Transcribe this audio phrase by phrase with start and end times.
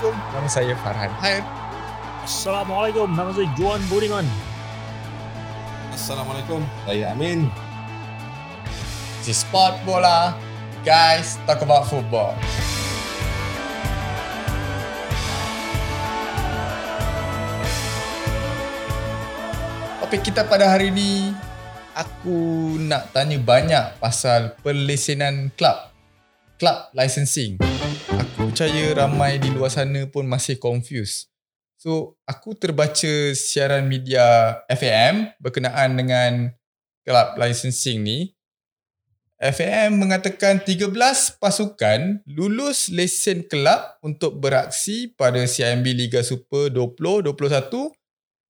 [0.00, 0.32] Assalamualaikum.
[0.32, 1.42] Nama saya Farhan Hair.
[2.24, 3.08] Assalamualaikum.
[3.12, 4.24] Nama saya Juan Budiman.
[5.92, 6.64] Assalamualaikum.
[6.88, 7.52] Saya Amin.
[9.28, 10.32] Is Sport Bola.
[10.88, 12.32] Guys, talk about football.
[20.00, 21.36] Topik kita pada hari ini,
[21.92, 25.92] aku nak tanya banyak pasal perlesenan klub.
[26.56, 27.69] Club licensing.
[28.50, 31.30] Percaya ramai di luar sana pun masih confused.
[31.78, 36.50] So, aku terbaca siaran media FAM berkenaan dengan
[37.06, 38.34] club licensing ni.
[39.38, 40.90] FAM mengatakan 13
[41.38, 47.30] pasukan lulus lesen kelab untuk beraksi pada CIMB Liga Super 2021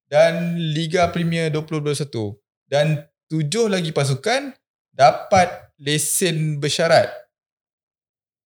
[0.09, 2.41] dan Liga Premier 2021
[2.73, 4.57] dan tujuh lagi pasukan
[4.97, 7.13] dapat lesen bersyarat.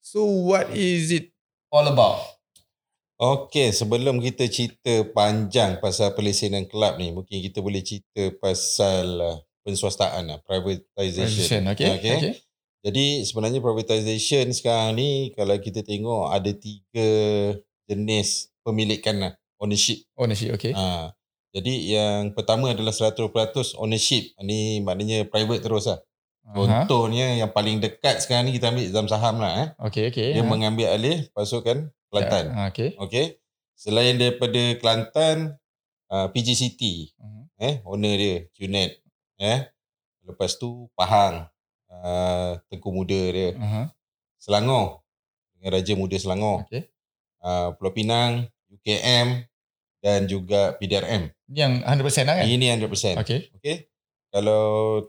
[0.02, 1.33] So what is it
[1.74, 2.22] all about?
[3.18, 9.38] Okey, sebelum kita cerita panjang pasal perlesenan kelab ni, mungkin kita boleh cerita pasal uh,
[9.66, 11.66] penswastaan lah, privatisation.
[11.74, 11.90] Okay.
[11.98, 12.10] Okey.
[12.14, 12.34] okay.
[12.84, 17.08] Jadi sebenarnya privatisation sekarang ni kalau kita tengok ada tiga
[17.88, 20.04] jenis pemilikan lah, ownership.
[20.18, 20.76] Ownership, okay.
[20.76, 21.14] Ha,
[21.54, 23.30] jadi yang pertama adalah 100%
[23.78, 24.34] ownership.
[24.42, 26.02] Ni maknanya private terus lah.
[26.44, 26.84] Aha.
[26.84, 29.52] Contohnya yang paling dekat sekarang ni kita ambil Zam Saham lah.
[29.56, 29.68] Eh.
[29.88, 30.28] Okay, okay.
[30.36, 30.48] Dia Ha.
[30.48, 32.44] mengambil alih pasukan Kelantan.
[32.52, 32.92] Ha, okay.
[33.00, 33.40] Okey.
[33.74, 35.56] Selain daripada Kelantan,
[36.12, 37.42] uh, PG City, Mhm.
[37.58, 38.90] eh, owner dia, QNet.
[39.40, 39.58] Eh.
[40.22, 41.48] Lepas tu Pahang,
[41.90, 43.56] uh, Tengku Muda dia.
[43.56, 43.82] Aha.
[44.38, 45.00] Selangor,
[45.56, 46.68] dengan Raja Muda Selangor.
[46.68, 46.92] Okay.
[47.40, 49.48] Uh, Pulau Pinang, UKM
[50.00, 51.32] dan juga PDRM.
[51.48, 52.44] Ni yang 100% lah kan?
[52.44, 53.16] Ini 100%.
[53.20, 53.48] Okay.
[53.56, 53.88] Okey.
[54.28, 54.62] Kalau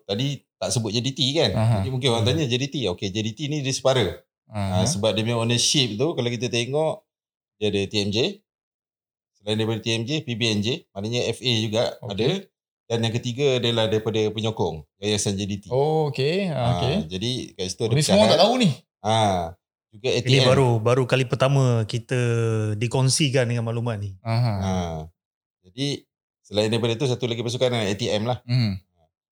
[0.08, 1.52] tadi tak sebut JDT kan?
[1.54, 1.74] Aha.
[1.82, 2.90] Jadi mungkin orang tanya JDT.
[2.92, 4.26] Okey, JDT ni dia separa.
[4.50, 4.82] Aha.
[4.82, 7.06] Ha, sebab dia punya ownership tu kalau kita tengok
[7.62, 8.42] dia ada TMJ.
[9.38, 12.12] Selain daripada TMJ, PBNJ, maknanya FA juga Okey.
[12.14, 12.30] ada.
[12.86, 15.74] Dan yang ketiga adalah daripada penyokong, Yayasan JDT.
[15.74, 16.54] Oh, okay.
[16.54, 16.96] Ha, okay.
[17.10, 18.70] jadi kat situ Oh, ada ni semua tak tahu ni.
[19.02, 19.18] Ha,
[19.96, 20.30] juga ATM.
[20.30, 22.20] Ini baru baru kali pertama kita
[22.76, 24.14] dikongsikan dengan maklumat ni.
[24.22, 24.54] Aha.
[24.60, 24.74] Ha,
[25.66, 26.04] jadi
[26.46, 28.38] selain daripada itu satu lagi pasukan adalah ATM lah.
[28.46, 28.78] Hmm.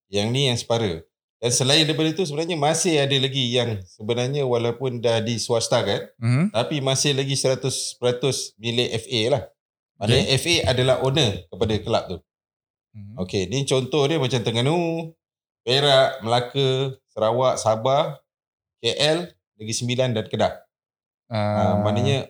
[0.08, 1.03] Yang ni yang separa.
[1.44, 6.48] Dan selain daripada itu sebenarnya masih ada lagi yang sebenarnya walaupun dah diswastakan Hmm.
[6.56, 9.44] tapi masih lagi 100% milik FA lah.
[10.00, 12.18] Maknanya FA adalah owner kepada kelab tu.
[12.96, 13.20] Hmm.
[13.20, 15.12] Okey, ni contoh dia macam Terengganu,
[15.68, 18.24] Perak, Melaka, Sarawak, Sabah,
[18.80, 19.28] KL,
[19.59, 20.53] Negeri Sembilan dan Kedah.
[21.28, 22.30] Ah, Uh, maknanya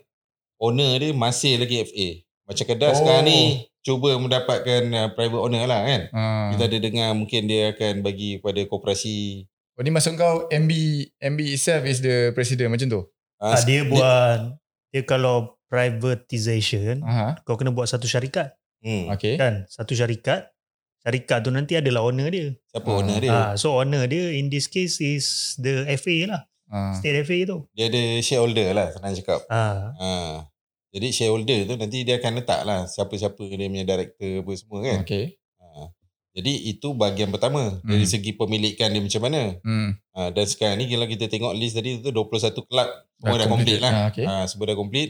[0.58, 2.10] owner dia masih lagi FA.
[2.50, 2.94] Macam Kedah Oh.
[2.94, 2.98] oh.
[2.98, 3.40] sekarang ni
[3.84, 6.02] cuba mendapatkan uh, private owner lah kan.
[6.10, 6.50] ah.
[6.50, 9.44] Kita ada dengar mungkin dia akan bagi kepada koperasi.
[9.74, 10.72] Oh, ni maksud kau MB
[11.18, 13.02] MB itself is the president macam tu?
[13.38, 14.56] Uh, Ah, dia buat
[14.90, 17.42] dia kalau privatization Aha.
[17.42, 19.40] kau kena buat satu syarikat Hmm, Okay.
[19.40, 19.64] kan?
[19.66, 20.52] Satu syarikat.
[21.00, 22.52] Syarikat tu nanti adalah owner dia.
[22.66, 22.96] siapa Ah.
[22.98, 23.32] owner dia?
[23.32, 25.26] Ah, so owner dia in this case is
[25.58, 26.42] the FA lah.
[26.68, 26.92] Ah.
[26.94, 27.58] State FA tu.
[27.72, 29.40] Dia ada shareholder lah senang cakap.
[29.48, 30.12] Ah, Ha.
[30.94, 35.00] Jadi shareholder tu nanti dia akan letak lah siapa-siapa dia punya director apa semua kan.
[35.02, 35.26] Okay.
[35.58, 35.90] Ha.
[36.34, 38.12] Jadi itu bahagian pertama dari Hmm.
[38.12, 39.42] segi pemilikan dia macam mana.
[39.60, 39.90] Hmm.
[40.14, 40.30] Ha.
[40.30, 43.50] Dan sekarang ni kalau kita tengok list tadi tu 21 kelab semua Dah dah komplit
[43.50, 43.80] completed.
[43.80, 43.92] lah.
[43.92, 44.26] Ah, okay.
[44.26, 44.46] Ha.
[44.46, 45.10] Semua dah komplit.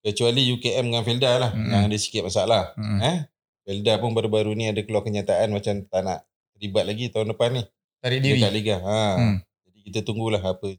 [0.00, 1.68] Kecuali UKM dengan Felda lah Hmm.
[1.68, 2.72] yang ada sikit masalah.
[2.74, 2.98] Hmm.
[3.00, 3.18] Eh?
[3.62, 6.18] Felda pun baru-baru ni ada keluar kenyataan macam tak nak
[6.52, 7.62] terlibat lagi tahun depan ni.
[8.00, 8.40] Tarik diri.
[8.40, 8.76] Dekat Liga.
[8.80, 8.98] Ha.
[9.14, 9.36] Hmm.
[9.62, 10.74] Jadi kita tunggulah apa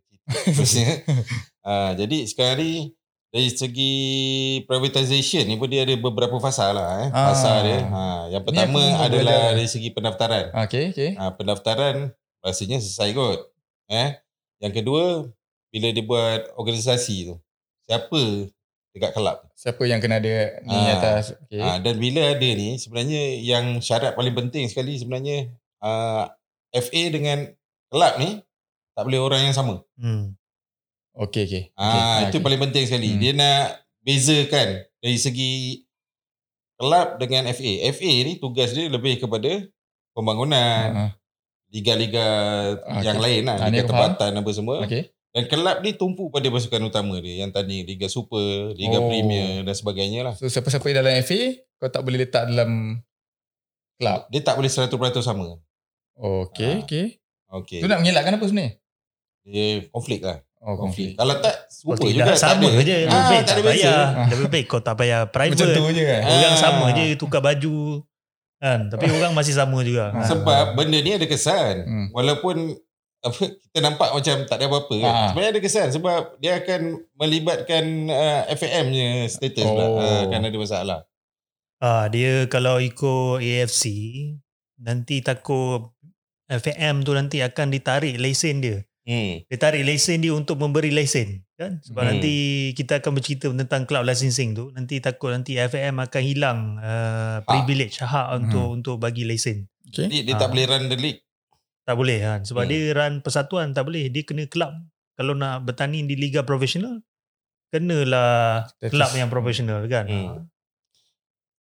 [0.45, 1.05] terusnya.
[1.65, 2.71] ha, jadi sekarang ni
[3.31, 3.93] dari segi
[4.67, 7.09] privatisation ni pun dia ada beberapa fasa lah eh.
[7.09, 7.31] Ah.
[7.31, 7.79] Fasa dia.
[7.81, 9.55] Ha, yang pertama adalah belajar.
[9.55, 10.45] dari segi pendaftaran.
[10.67, 11.09] Okay, okay.
[11.15, 12.11] Ha, pendaftaran
[12.43, 13.39] rasanya selesai kot.
[13.87, 14.19] Eh.
[14.59, 15.03] Yang kedua
[15.71, 17.35] bila dia buat organisasi tu.
[17.87, 18.51] Siapa
[18.91, 19.47] dekat kelab?
[19.55, 20.99] Siapa yang kena ada ni Ah.
[20.99, 21.31] atas?
[21.47, 21.63] Okay.
[21.63, 25.47] Ha, dan bila ada ni sebenarnya yang syarat paling penting sekali sebenarnya
[25.79, 26.27] uh,
[26.71, 27.47] FA dengan
[27.87, 28.43] kelab ni
[28.91, 29.79] tak boleh orang yang sama.
[29.95, 30.35] hmm.
[31.11, 31.63] Okay, okay.
[31.75, 32.31] Ah, okay.
[32.31, 33.09] itu paling penting sekali.
[33.13, 33.19] Hmm.
[33.19, 33.63] Dia nak
[33.99, 34.67] bezakan
[34.97, 35.51] dari segi
[36.79, 37.71] kelab dengan FA.
[37.91, 39.67] FA ni tugas dia lebih kepada
[40.15, 41.11] pembangunan, Ah,
[41.69, 42.25] liga-liga
[42.83, 43.25] Ah, yang okay.
[43.27, 44.87] lain lah, Ah, liga tempatan apa semua.
[44.87, 45.11] Okay.
[45.31, 49.07] Dan kelab ni tumpu pada pasukan utama dia yang tadi Liga Super, Liga Oh.
[49.07, 50.33] Premier dan sebagainya lah.
[50.35, 51.39] So, siapa-siapa dalam FA,
[51.79, 52.99] kau tak boleh letak dalam
[53.95, 54.27] club.
[54.27, 54.91] Dia tak boleh 100%
[55.23, 55.55] sama.
[56.19, 56.83] Okay, Ah.
[56.83, 57.05] okay.
[57.51, 57.79] Okey.
[57.79, 58.79] Tu nak mengelakkan apa sebenarnya?
[59.47, 60.43] Dia konflik lah.
[60.61, 61.17] Oh, konflik.
[61.17, 62.37] Kalau tak, Oh, serupa tidak juga.
[62.37, 62.81] sama tak ada.
[62.83, 62.97] je.
[63.01, 63.71] Lebih Ah, baik tak ada beza.
[63.73, 64.01] payah.
[64.13, 64.27] Ah.
[64.29, 65.57] Lebih baik kau tak payah private.
[65.57, 66.21] Macam tu je kan?
[66.23, 66.59] Orang Ah.
[66.59, 67.77] sama je tukar baju.
[68.55, 68.79] Kan?
[68.87, 70.05] Tapi orang masih sama juga.
[70.07, 70.21] Ah.
[70.21, 70.27] Ha.
[70.27, 71.75] Sebab benda ni ada kesan.
[71.81, 72.07] Hmm.
[72.11, 72.77] Walaupun
[73.21, 75.09] apa kita nampak macam tak ada apa-apa kan.
[75.11, 75.27] Ah.
[75.27, 76.81] Sebenarnya ada kesan sebab dia akan
[77.15, 79.71] melibatkan uh, FAM nya status oh.
[79.71, 79.85] pula.
[79.97, 80.99] Uh, kan ada masalah.
[81.77, 83.83] Ah, dia kalau ikut AFC
[84.77, 85.89] nanti takut
[86.47, 88.85] FAM tu nanti akan ditarik lesen dia.
[89.01, 89.41] Hmm.
[89.43, 92.09] Dia tarik lesen dia untuk memberi lesen kan sebab Hmm.
[92.11, 92.33] nanti
[92.71, 97.97] kita akan bercerita tentang club licensing tu nanti takut nanti FAM akan hilang uh, privilege
[97.97, 99.65] hak untuk untuk bagi lesen.
[99.87, 100.05] Okay.
[100.05, 100.51] Dia, dia tak Ah.
[100.51, 101.21] boleh run the league.
[101.81, 102.69] Tak boleh kan sebab Hmm.
[102.69, 104.69] dia run persatuan tak boleh dia kena club
[105.13, 107.01] kalau nak bertanding di liga profesional
[107.69, 108.91] kenalah Status.
[108.91, 110.05] club yang profesional kan.
[110.05, 110.45] Hmm.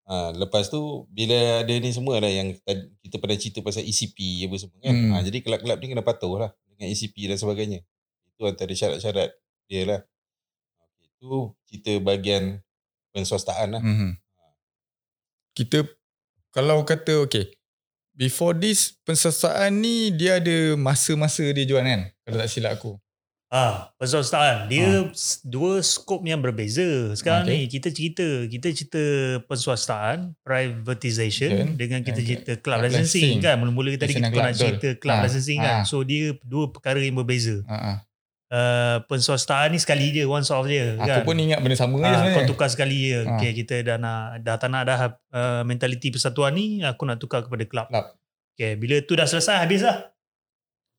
[0.04, 2.50] Ha, lepas tu bila ada ni semua lah yang
[3.00, 4.92] kita pernah cerita pasal ECP apa semua kan.
[4.92, 5.12] Hmm.
[5.14, 7.80] Ha, jadi kelab-kelab ni kena patuh lah dengan ECP dan sebagainya.
[8.32, 9.36] Itu antara syarat-syarat
[9.68, 10.02] dia lah.
[11.04, 12.64] Itu cerita bahagian
[13.12, 13.84] penswastaan lah.
[13.84, 14.12] Mm-hmm.
[15.60, 15.84] Kita
[16.56, 17.52] kalau kata okay,
[18.16, 22.08] before this pensasaan ni dia ada masa-masa dia jual kan?
[22.24, 22.96] Kalau tak silap aku.
[23.50, 24.70] Ah, penswastaan.
[24.70, 26.86] Dia s- dua skop yang berbeza.
[27.12, 27.56] Sekarang Okay.
[27.56, 29.04] ni kita cerita, kita cerita
[29.44, 31.74] penswastaan, privatization Betul.
[31.76, 32.28] dengan kita Okay.
[32.30, 33.36] cerita club licensing licensing.
[33.42, 33.56] kan.
[33.58, 35.76] Mula-mula tadi kita nak cerita club Ah, licensing kan.
[35.76, 35.84] ah.
[35.84, 37.66] So dia dua perkara yang berbeza.
[37.66, 37.98] Ha ah.
[38.50, 41.22] Uh, penswastaan ni sekali je, once off je Aku kan.
[41.22, 42.50] pun ingat benda sama je Ah, kau sebenarnya.
[42.50, 43.20] tukar sekali je.
[43.20, 43.34] Ah.
[43.36, 47.42] Okay, kita dah nak dah tak nak dah uh, mentaliti persatuan ni, aku nak tukar
[47.42, 47.86] kepada club.
[47.88, 48.06] Club.
[48.52, 50.02] Okay, bila tu dah selesai habis lah.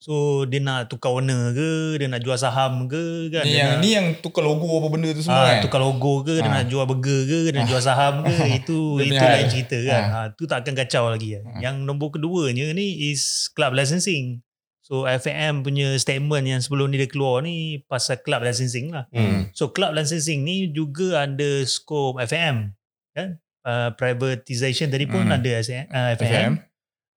[0.00, 3.44] So dia nak tukar owner ke, dia nak jual saham ke kan.
[3.44, 5.60] Ni yang nak, ni yang tukar logo apa benda tu semua ah, kan.
[5.60, 6.56] tukar logo ke, dia Ah.
[6.56, 8.32] nak jual burger ke, dia nak jual saham ke,
[8.64, 10.02] itu Dia itu lain cerita kan.
[10.02, 10.16] Ah.
[10.16, 10.26] Ah.
[10.32, 11.36] tu tak akan kacau lagi.
[11.36, 11.60] Ah.
[11.60, 14.40] Yang nombor keduanya ni is club licensing.
[14.80, 19.04] So FAM punya statement yang sebelum ni dia keluar ni pasal club licensing lah.
[19.12, 19.52] Hmm.
[19.52, 22.72] So club licensing ni juga ada skop FAM
[23.12, 23.36] kan?
[23.60, 25.36] Uh, privatization tadi pun Hmm.
[25.36, 25.84] ada uh, FAM.
[26.16, 26.52] FM.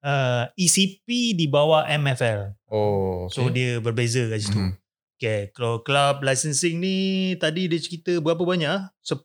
[0.04, 2.52] Uh, ECP di bawah MFL.
[2.68, 3.34] Oh, okay.
[3.34, 4.60] So dia berbeza kat situ.
[4.60, 4.72] Mhm.
[5.16, 6.96] Okay, kalau club licensing ni
[7.40, 8.68] tadi dia cerita berapa banyak?
[8.68, 8.92] ah?
[9.00, 9.24] 10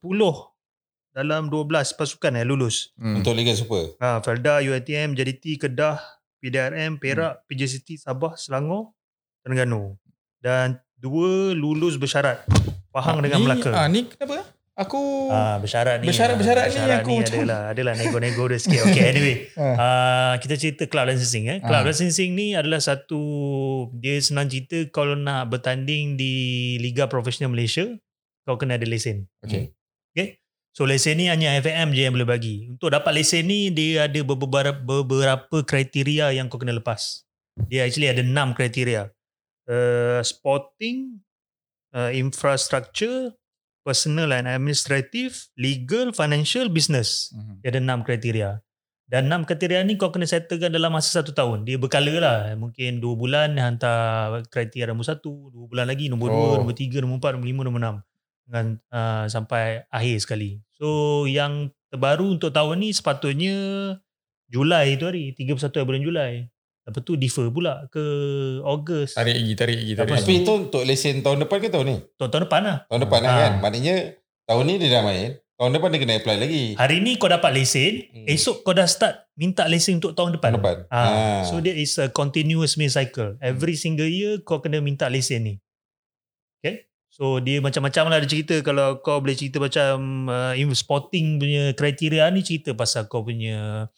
[1.10, 2.94] dalam 12 pasukan eh lulus.
[2.94, 3.19] Hmm.
[3.19, 3.98] Untuk Liga Super.
[3.98, 5.98] Ha, Felda, UiTM, JDT, Kedah,
[6.38, 8.94] PDRM, Perak, PJ City, Sabah, Selangor,
[9.42, 9.98] Terengganu.
[10.38, 12.46] Dan dua lulus bersyarat.
[12.94, 13.70] Pahang Ah, dengan ni, Melaka.
[13.75, 14.46] Ah, ni kenapa?
[14.78, 16.06] Aku Ah, bersyarat ni.
[16.06, 18.80] Bersyarat-bersyarat ah, ni bersyarat aku ni macam- adalah adalah nego-nego dia sikit.
[18.86, 19.36] Okay, anyway.
[19.58, 19.75] Ah.
[19.75, 21.58] Uh, kita cerita club licensing eh.
[21.58, 21.86] Club Ah.
[21.86, 23.20] licensing ni adalah satu
[23.92, 26.32] dia senang cerita kalau nak bertanding di
[26.78, 27.90] Liga Profesional Malaysia
[28.46, 29.26] kau kena ada lesen.
[29.42, 29.75] Okay.
[30.14, 30.38] Okay.
[30.72, 32.70] So lesen ni hanya FAM je yang boleh bagi.
[32.70, 37.26] Untuk dapat lesen ni dia ada beberapa beberapa kriteria yang kau kena lepas.
[37.66, 39.10] Dia actually ada enam kriteria.
[39.66, 41.19] Uh, sporting,
[41.92, 43.34] uh, infrastructure,
[43.88, 47.32] personal and administrative, legal, financial, business.
[47.32, 47.64] Mhm.
[47.64, 48.61] Dia ada enam kriteria.
[49.08, 51.64] Dan enam kriteria ni kau kena settlekan dalam masa satu tahun.
[51.64, 52.52] Dia berkala lah.
[52.61, 55.49] Mungkin dua bulan hantar kriteria nombor satu.
[55.49, 56.56] Dua bulan lagi nombor dua, Oh.
[56.61, 57.96] nombor tiga, nombor empat, nombor lima, nombor enam.
[58.44, 60.61] Dengan, uh, sampai akhir sekali.
[60.76, 63.56] So yang terbaru untuk tahun ni sepatutnya
[64.49, 65.32] Julai tu hari.
[65.32, 66.32] 31 bulan Julai.
[66.88, 68.00] Lepas tu defer pula ke
[68.64, 69.12] Ogos.
[69.12, 71.96] Tarik lagi, tarik lagi, tarik Tapi itu untuk lesen tahun depan ke tahun ni?
[72.17, 72.79] Tahun, tahun depan lah.
[72.88, 73.38] Tahun depan lah Ah.
[73.38, 73.52] kan?
[73.61, 73.94] Maknanya
[74.49, 75.31] tahun ni dia dah main.
[75.58, 76.64] Tahun depan dia kena apply lagi.
[76.79, 78.08] Hari ni kau dapat lesen.
[78.08, 78.25] Hmm.
[78.25, 80.56] Esok kau dah start minta lesen untuk tahun depan.
[80.56, 80.76] Tahun depan.
[80.88, 81.40] Ah, Ah.
[81.44, 83.37] So dia is a continuous cycle.
[83.44, 85.55] Every single year kau kena minta lesen ni.
[86.62, 86.88] Okay?
[87.12, 91.75] So dia macam-macam lah dia cerita kalau kau boleh cerita macam uh, in sporting punya
[91.76, 93.90] kriteria ni cerita pasal kau punya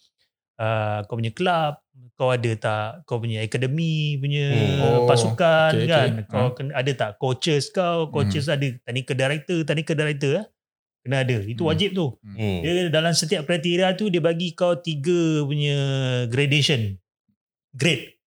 [0.57, 1.77] uh, kau punya club,
[2.13, 4.81] kau ada tak kau punya akademi punya Hmm.
[4.81, 6.09] Oh, pasukan okay, kan.
[6.21, 6.25] okay.
[6.27, 10.45] Kau kena ada tak coaches kau, coaches ada technical director, technical director eh.
[11.01, 11.37] Kena ada.
[11.41, 11.71] Itu Hmm.
[11.73, 12.13] wajib tu.
[12.21, 12.59] Hmm.
[12.61, 15.77] Dia dalam setiap kriteria tu dia bagi kau tiga punya
[16.27, 16.97] gradation.
[17.73, 18.17] Grade.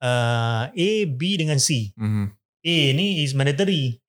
[0.00, 1.92] Uh, A, B dengan C.
[1.92, 2.24] Mhm.
[2.60, 4.00] A ni is mandatory.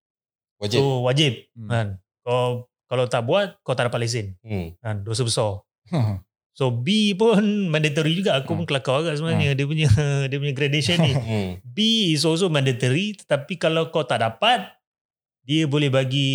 [0.62, 0.80] Wajib.
[0.80, 1.50] So wajib.
[1.51, 1.68] Hmm.
[1.68, 1.88] Kan?
[2.22, 4.38] Kau kalau tak buat kau tak dapat lesen.
[4.44, 4.75] Hmm.
[4.80, 5.01] Kan?
[5.01, 5.63] Dosa besar.
[5.90, 6.22] Hmm.
[6.51, 7.39] So B pun
[7.74, 8.36] mandatory juga.
[8.36, 9.88] Aku pun kelakar agak sebenarnya dia punya
[10.29, 11.13] dia punya gradation ni.
[11.22, 11.51] Hmm.
[11.63, 11.77] B
[12.12, 14.67] is also mandatory tetapi kalau kau tak dapat
[15.41, 16.29] dia boleh bagi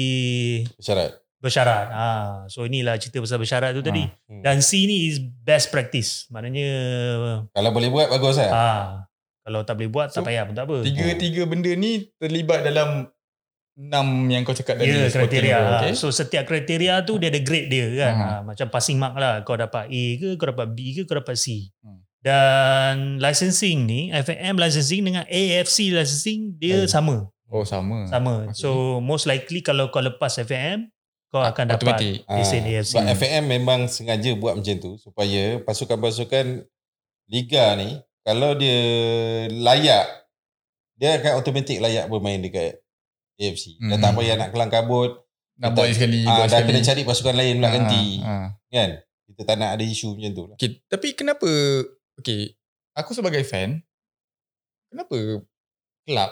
[0.77, 1.15] Syarat.
[1.37, 1.87] bersyarat.
[1.89, 2.09] Ha,
[2.49, 4.03] so inilah cerita pasal bersyarat tu tadi.
[4.27, 4.41] Hmm.
[4.41, 6.27] Dan C ni is best practice.
[6.29, 6.69] Maknanya
[7.53, 8.51] Kalau boleh buat bagus lah.
[8.51, 8.85] ah
[9.41, 10.83] kalau tak boleh buat So, tak payah pun tak apa.
[10.83, 13.07] Tiga-tiga benda ni terlibat dalam
[13.77, 14.89] enam yang kau cakap tadi.
[14.89, 15.57] Ya sporting kriteria.
[15.57, 15.93] tu, Okay.
[15.93, 18.13] So setiap kriteria tu dia ada grade dia kan.
[18.13, 18.27] Ha.
[18.27, 18.37] Ha.
[18.43, 19.41] macam passing mark lah.
[19.43, 21.69] Kau dapat A ke, kau dapat B ke, kau dapat C.
[21.81, 22.01] Hmm.
[22.19, 26.91] Dan licensing ni, FAM licensing dengan AFC licensing dia Hmm.
[26.91, 27.17] sama.
[27.47, 28.03] Oh, sama.
[28.07, 28.51] Sama.
[28.51, 28.59] Okay.
[28.59, 28.69] So
[28.99, 30.91] most likely kalau kau lepas FAM,
[31.29, 32.91] kau Ah, akan dapat lesen Ah, AFC.
[32.93, 36.65] Sebab FAM memang sengaja buat macam tu supaya pasukan-pasukan
[37.27, 38.79] liga ni kalau dia
[39.51, 40.07] layak
[40.95, 42.81] dia akan automatik layak bermain dekat
[43.37, 43.77] AFC.
[43.79, 44.01] Dah Hmm.
[44.01, 45.11] tak payah nak kelang kabut.
[45.57, 46.69] Nak Kita- buat sekali, Ah, buat dah sekali.
[46.71, 48.05] kena cari pasukan lain pula Ah, ganti.
[48.21, 48.49] ah.
[48.67, 48.91] Kan?
[49.27, 50.57] Kita tak nak ada isu macam tu lah.
[50.57, 51.49] Okay, tapi kenapa
[52.15, 52.55] okay,
[52.93, 53.81] aku sebagai fan
[54.87, 55.43] kenapa
[56.03, 56.31] club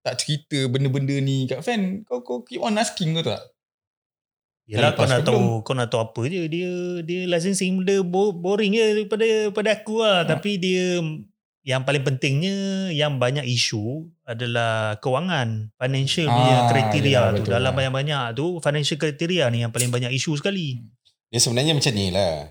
[0.00, 3.40] tak cerita benda-benda ni kat fan kau kau keep on asking kau tak
[4.64, 6.70] Yelah kau nak tahu kau nak tahu apa je dia
[7.02, 10.28] dia licensing benda bo- boring je daripada daripada aku lah Ha.
[10.28, 11.02] tapi dia
[11.60, 12.56] yang paling pentingnya
[12.90, 18.46] yang banyak isu adalah kewangan financial Ah, punya kriteria yelah, tu betul dalam banyak-banyak tu
[18.58, 20.80] financial kriteria ni yang paling banyak isu sekali
[21.28, 22.50] Dia sebenarnya macam ni lah.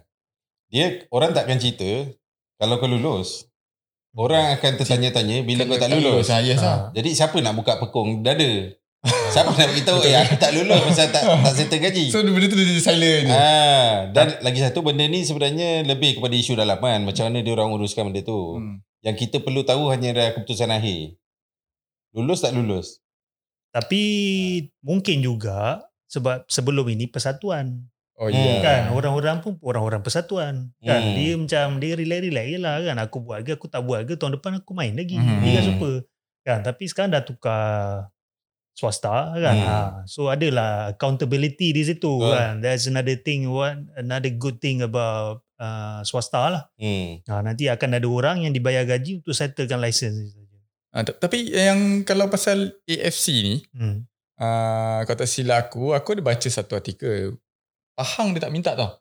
[0.69, 2.07] Dia, orang takkan cerita
[2.55, 3.49] kalau kau lulus.
[4.13, 6.29] Orang akan tertanya-tanya bila kau tak lulus.
[6.29, 6.89] ah, yes ah.
[6.93, 8.71] Jadi siapa nak buka pekung dada?
[9.29, 12.11] Siapa nak beritahu eh aku tak lulus pasal tak, tak settle gaji?
[12.11, 16.35] so benda tu dia silent je Ah, dan lagi satu benda ni sebenarnya lebih kepada
[16.35, 17.03] isu dalaman.
[17.03, 18.59] Macam mana dia orang uruskan benda tu.
[18.59, 18.85] hmm.
[18.99, 21.15] Yang kita perlu tahu hanya ada keputusan akhir.
[22.11, 22.99] Lulus tak lulus?
[23.69, 24.01] tapi
[24.81, 27.85] mungkin juga sebab sebelum ini persatuan
[28.17, 28.33] oh Hmm.
[28.33, 31.13] ya kan orang-orang pun orang-orang persatuan kan Hmm.
[31.13, 34.41] dia macam dia relax-relax je lah kan aku buat ke aku tak buat ke tahun
[34.41, 35.45] depan aku main lagi Hmm.
[35.45, 36.01] Liga Super
[36.41, 38.09] kan tapi sekarang dah tukar
[38.73, 39.69] swasta kan Hmm.
[39.69, 39.77] ha.
[40.09, 42.33] so adalah accountability di situ Betul.
[42.33, 47.19] kan there's another thing what another good thing about uh, swasta lah Hmm.
[47.23, 50.57] ha, nanti akan ada orang yang dibayar gaji untuk settlekan license ni saja
[50.89, 54.07] ah, t- tapi yang kalau pasal AFC ni hmm.
[54.37, 57.35] ah, kau tak silap aku aku ada baca satu artikel
[57.91, 58.95] Pahang dia tak minta tau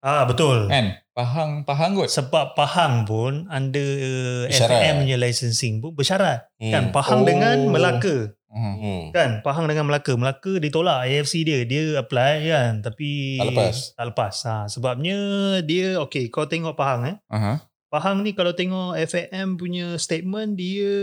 [0.00, 4.78] ah betul kan Pahang Pahang kot sebab Pahang pun under uh, Bersyarat.
[4.80, 6.70] FM punya licensing pun bersyarat Hmm.
[6.70, 7.26] kan Pahang Oh.
[7.26, 8.74] dengan Melaka hmm.
[8.78, 9.02] Hmm.
[9.10, 9.30] kan?
[9.42, 10.14] Pahang dengan Melaka.
[10.14, 11.66] Melaka ditolak AFC dia.
[11.66, 12.72] Dia apply kan?
[12.86, 13.76] Tapi Tak lepas.
[13.98, 14.34] tak lepas.
[14.46, 15.18] Ha, sebabnya
[15.66, 17.16] dia okay kau tengok Pahang eh.
[17.34, 17.66] Aha.
[17.90, 20.94] Pahang ni kalau tengok FAM punya statement dia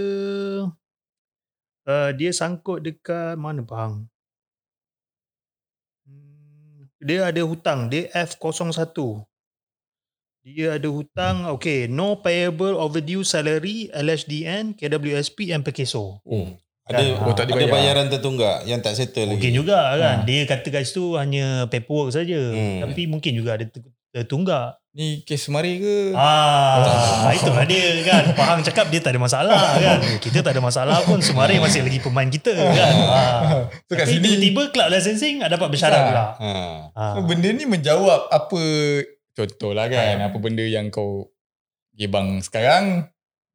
[1.87, 4.07] uh, dia sangkut dekat mana Pahang?
[6.07, 7.91] Hmm, dia ada hutang.
[7.91, 8.95] Dia F01
[10.41, 16.49] dia ada hutang okay no payable overdue salary LHDN KWSP and PKSO oh
[16.93, 19.35] Ada, Oh, tak ada bayaran tertunggak yang tak settle lagi.
[19.37, 20.17] Mungkin juga kan.
[20.17, 20.23] Ha.
[20.23, 22.37] Dia kata kat situ hanya paperwork saja.
[22.37, 22.83] Hmm.
[22.83, 24.77] Tapi mungkin juga ada ter- tertunggak.
[24.91, 28.35] ni kes mari ke Ah, itulah dia kan.
[28.35, 30.03] Faham cakap dia tak ada masalah kan.
[30.19, 31.23] Kita tak ada masalah pun.
[31.23, 32.67] Semari masih lagi pemain kita kan.
[33.07, 33.71] Ah.
[33.81, 36.05] so kat Tapi sini tiba-tiba club licensing dapat bersyarat Ah.
[36.05, 36.25] pula.
[36.35, 36.51] Ha.
[36.91, 37.11] Ah.
[37.15, 38.61] So, benda ni menjawab apa
[39.31, 40.27] contohlah kan Ha.
[40.27, 41.31] apa benda yang kau
[41.93, 43.07] gebang sekarang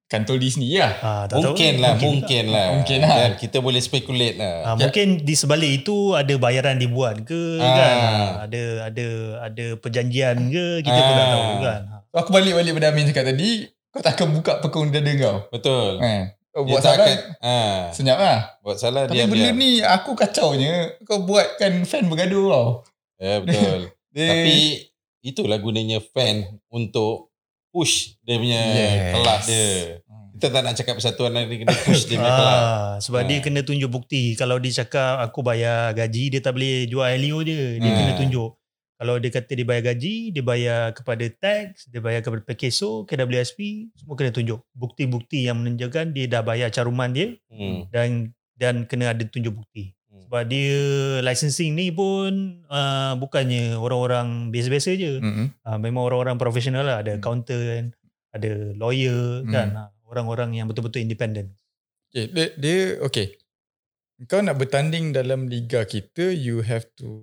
[0.06, 0.92] kantor di sini lah.
[0.96, 1.52] Ah, tak tahu.
[1.52, 2.04] Mungkin lah, juga.
[2.04, 2.66] mungkin lah.
[2.72, 3.16] Mungkin lah.
[3.16, 4.54] Kan, kita boleh speculate lah.
[4.62, 7.74] Ah, mungkin di sebalik itu ada bayaran dibuat ke Ah.
[7.74, 7.96] kan.
[8.46, 9.06] Ada ada
[9.42, 11.32] ada perjanjian ke kita pun tak Ah.
[11.32, 11.80] tahu kan.
[12.06, 13.50] So, aku balik-balik pada Amin cakap tadi
[13.88, 15.36] kau takkan buka pekung dada kau.
[15.50, 15.98] Betul.
[15.98, 17.56] Eh, kau Dia buat tak salah akan, ha,
[17.90, 18.38] senyap lah.
[18.60, 19.56] buat salah Tapi dia benda biar.
[19.56, 22.68] ni aku kacaunya kau buatkan fan bergaduh tau.
[23.16, 23.90] Ya, betul.
[24.14, 24.56] Dia, Tapi
[25.20, 27.25] itulah gunanya fan untuk
[27.76, 29.12] push dia punya Yes.
[29.12, 29.68] kelas dia.
[30.32, 32.60] Kita tak nak cakap persatuan nanti kena push dia punya kelas.
[32.60, 33.26] Ah, sebab Ah.
[33.26, 34.32] dia kena tunjuk bukti.
[34.32, 37.76] Kalau dia cakap aku bayar gaji, dia tak boleh jual Helio je.
[37.76, 37.96] Dia Hmm.
[37.98, 38.52] kena tunjuk.
[38.96, 43.92] Kalau dia kata dia bayar gaji, dia bayar kepada tax, dia bayar kepada PKSO, KWSP,
[43.92, 44.60] semua kena tunjuk.
[44.72, 47.88] Bukti-bukti yang menunjukkan dia dah bayar caruman dia Hmm.
[47.88, 49.95] dan dan kena ada tunjuk bukti.
[50.26, 50.78] Sebab dia
[51.20, 52.32] licensing ni pun
[52.66, 55.12] uh, bukannya orang-orang biasa-biasa je.
[55.16, 55.54] Mm-mm.
[55.60, 56.98] Uh, memang orang-orang profesional lah.
[56.98, 57.20] Ada Hmm.
[57.20, 57.86] accountant,
[58.30, 59.48] ada lawyer Hmm.
[59.48, 59.68] kan.
[59.72, 61.50] Ah, Orang-orang yang betul-betul independent.
[62.08, 63.34] Okay, dia, dia okay.
[64.24, 67.20] Kau nak bertanding dalam liga kita, you have to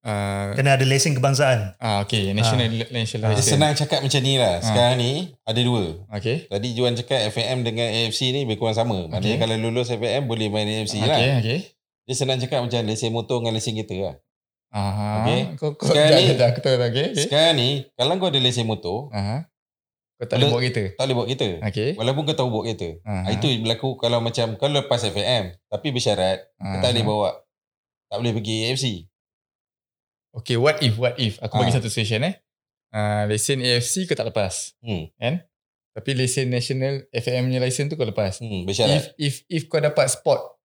[0.00, 1.76] uh, Kena ada lesen kebangsaan.
[1.78, 3.30] ah okay, national national Ah.
[3.30, 3.52] Dia license.
[3.52, 4.58] senang cakap macam ni lah.
[4.58, 6.02] Sekarang ni ada dua.
[6.10, 6.46] Okay.
[6.46, 9.06] Tadi Juan cakap FAM dengan AFC ni lebih kurang sama.
[9.06, 9.38] Maknanya Okay.
[9.38, 11.38] kalau lulus FAM boleh main AFC Okay, lah.
[11.38, 11.58] okay.
[12.06, 14.16] Dia senang cakap macam lesen motor dengan lesen kereta lah.
[14.70, 15.08] Aha.
[15.20, 15.40] Okay.
[15.56, 16.74] Kau kau Sekarang ni- dah, okay.
[16.78, 17.06] okay.
[17.16, 19.46] Sekarang ni kalau kau ada lesen motor, Aha.
[20.16, 20.84] Kau tak boleh Kalau- bawa kereta.
[20.88, 21.48] tak boleh bawa kereta.
[21.66, 21.90] Okay.
[21.92, 22.88] Walaupun kau tahu bawa kereta.
[23.02, 23.20] Aha.
[23.20, 23.28] Ha.
[23.32, 26.92] Itu berlaku kalau macam kau lepas FAM tapi bersyarat kau tak Aha.
[26.94, 27.28] boleh bawa
[28.06, 28.86] tak boleh pergi AFC.
[30.32, 31.40] Okay, what if, what if?
[31.40, 31.76] Aku bagi Ah.
[31.80, 32.34] satu situation eh.
[32.92, 34.72] Uh, lesen AFC kau tak lepas.
[34.78, 35.08] Hmm.
[35.16, 35.44] Kan?
[35.92, 38.38] Tapi lesen national FAM punya lesen tu kau lepas.
[38.38, 39.16] Hmm, bersyarat.
[39.16, 40.55] If if if kau dapat spot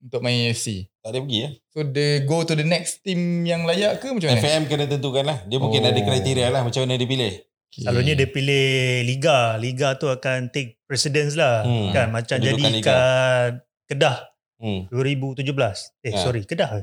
[0.00, 0.86] untuk main AFC.
[0.98, 1.50] tak boleh pergi ya.
[1.68, 4.38] So they go to the next team yang layak ke macam mana?
[4.38, 5.38] FAM kena tentukan lah.
[5.44, 5.88] Dia mungkin Oh.
[5.88, 7.32] ada kriteria lah macam mana dia pilih.
[7.68, 7.80] Okay.
[7.84, 8.68] Selalunya dia pilih
[9.04, 9.38] liga.
[9.56, 11.62] Liga tu akan take precedence lah.
[11.62, 11.90] Hmm.
[11.90, 12.88] Kan macam jadi Kedudukan liga.
[12.88, 13.50] kat
[13.86, 14.16] Kedah
[14.58, 14.90] Hmm.
[14.90, 15.94] 2017.
[16.00, 16.18] Eh Ha.
[16.18, 16.82] sorry Kedah ke?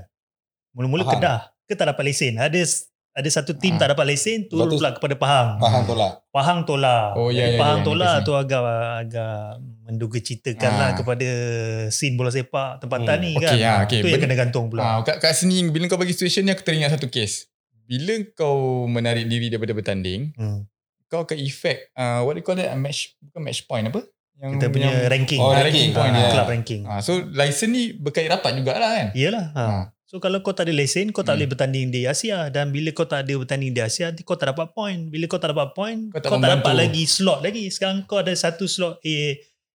[0.72, 1.18] Mula-mula Faham.
[1.18, 1.40] Kedah.
[1.66, 2.38] Ke tak dapat lesen.
[2.38, 2.62] Ada
[3.16, 3.80] ada satu tim Ah.
[3.80, 5.50] tak dapat lesen turun Lepas pula kepada Pahang.
[5.58, 6.14] Faham tolak.
[6.30, 7.16] Pahang tolak.
[7.16, 8.62] Oh, ya, Jadi ya, Pahang ya, tolak ni tu agak
[9.00, 9.36] agak
[9.82, 10.78] menduga citakan Ah.
[10.78, 11.30] lah kepada
[11.90, 13.24] scene bola sepak tempatan Hmm.
[13.24, 13.56] ni Okey, kan.
[13.56, 14.00] ah, Ah, okey.
[14.00, 14.82] Tu yang kena gantung pula.
[14.84, 17.48] Ah, kat, kat sini bila kau bagi situation ni aku teringat satu kes.
[17.82, 20.68] Bila kau menarik diri daripada bertanding, Hmm.
[21.06, 22.68] kau akan effect uh, what do you call that?
[22.68, 24.04] A match bukan match point apa?
[24.36, 25.40] Yang Kita punya yang, ranking.
[25.40, 25.96] Oh, Ah, ranking.
[25.96, 26.32] point Ah, lah.
[26.34, 26.82] club ranking.
[26.84, 29.08] Ah, so license ni berkait rapat jugalah kan?
[29.16, 29.46] Iyalah.
[29.56, 29.64] Ha.
[29.64, 29.84] Ah.
[30.16, 31.44] So kalau kau tak ada lesen, kau tak Hmm.
[31.44, 34.56] boleh bertanding di Asia dan bila kau tak ada bertanding di Asia, nanti kau tak
[34.56, 35.12] dapat point.
[35.12, 37.68] Bila kau tak dapat point, Kau kau tak tak, dapat lagi slot lagi.
[37.68, 39.18] Sekarang kau ada satu slot A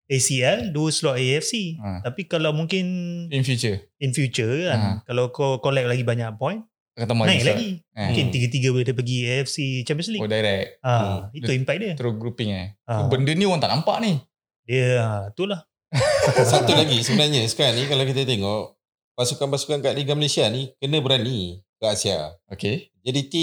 [0.09, 1.77] ACL, dua slot AFC.
[1.77, 2.01] Ah.
[2.01, 2.89] Tapi kalau mungkin
[3.29, 3.85] In future.
[4.01, 4.97] in future kan, Ah.
[5.05, 6.65] kalau kau collect lagi banyak point,
[6.97, 7.61] tambah naik slot.
[7.61, 7.71] lagi.
[7.93, 8.01] Eh.
[8.09, 8.33] Mungkin Hmm.
[8.33, 10.25] tiga-tiga boleh pergi AFC Champions League.
[10.25, 10.81] Oh direct.
[10.81, 11.93] Ah, itu impact dia.
[12.01, 12.81] Terus grouping eh.
[12.89, 14.17] So, benda ni orang tak nampak ni.
[14.65, 15.69] Dia ah, itulah.
[16.49, 18.80] Satu lagi sebenarnya sekarang ni kalau kita tengok
[19.21, 22.33] pasukan-pasukan kat Liga Malaysia ni kena berani ke Asia.
[22.47, 22.89] Okay.
[23.01, 23.35] JDT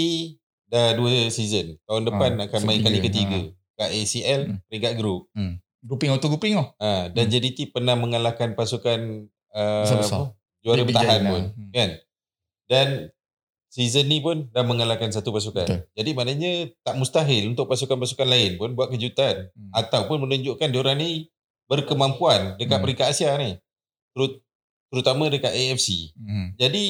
[0.66, 1.78] dah dua season.
[1.80, 3.38] Tahun depan Ah, akan main kali ketiga.
[3.72, 4.58] Kat ACL Hmm.
[4.66, 5.30] peringkat grup.
[5.80, 6.74] Grouping auto grouping tau.
[6.76, 7.32] Ha, dan Hmm.
[7.32, 10.34] JDT pernah mengalahkan pasukan uh, Besar-besar.
[10.60, 11.30] juara Big bertahan pun.
[11.32, 11.44] lah.
[11.48, 11.70] Hmm.
[11.70, 11.90] Kan?
[12.66, 12.88] Dan
[13.68, 15.62] season ni pun dah mengalahkan satu pasukan.
[15.64, 15.80] Betul.
[15.94, 19.48] Jadi maknanya tak mustahil untuk pasukan-pasukan lain pun buat kejutan.
[19.48, 19.70] Hmm.
[19.72, 21.30] Ataupun menunjukkan diorang ni
[21.66, 22.84] berkemampuan dekat Hmm.
[22.84, 23.54] peringkat Asia ni.
[24.10, 24.42] Terut,
[24.88, 26.12] terutama dekat AFC.
[26.14, 26.52] Hmm.
[26.54, 26.84] Jadi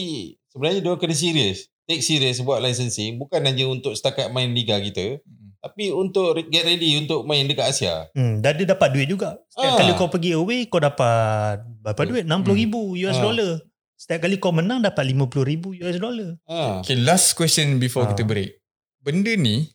[0.49, 1.67] sebenarnya dia kena serius.
[1.85, 5.57] Take serius buat licensing bukan hanya untuk setakat main liga kita Hmm.
[5.59, 8.07] tapi untuk get ready untuk main dekat Asia.
[8.13, 9.41] Hmm, dan dia dapat duit juga.
[9.49, 9.77] Setiap Ah.
[9.77, 12.25] kali kau pergi away, kau dapat berapa duit?
[12.25, 13.25] 60 ribu US Ah.
[13.25, 13.53] dollar.
[13.97, 16.39] Setiap kali kau menang dapat 50 ribu US dollar.
[16.47, 16.85] Ha.
[16.85, 18.15] Okay, last question before Ah.
[18.15, 18.63] kita break.
[19.01, 19.67] Benda ni,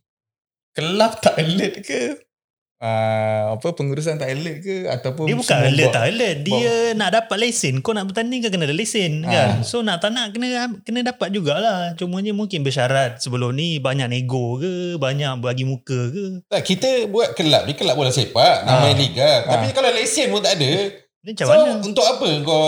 [0.71, 2.15] kelab tak alert ke?
[2.83, 6.37] Uh, apa pengurusan tak alert ke ataupun Dia bukan alert buat- tak alert.
[6.43, 7.79] Dia nak dapat lesen.
[7.79, 9.31] Kau nak bertanding kan kena ada lesen Ah.
[9.31, 9.49] kan.
[9.63, 10.51] So nak tak nak kena
[10.83, 11.95] kena dapat jugalah.
[11.95, 16.43] Cumanya mungkin bersyarat sebelum ni banyak nego ke, banyak bagi muka ke.
[16.45, 18.79] Tak, kita buat kelab ni kelab bola sepak, nak Ah.
[18.81, 19.47] main liga.
[19.47, 20.71] Tapi kalau lesen pun tak ada,
[21.23, 21.71] Ni macam so mana?
[21.81, 22.67] untuk apa kau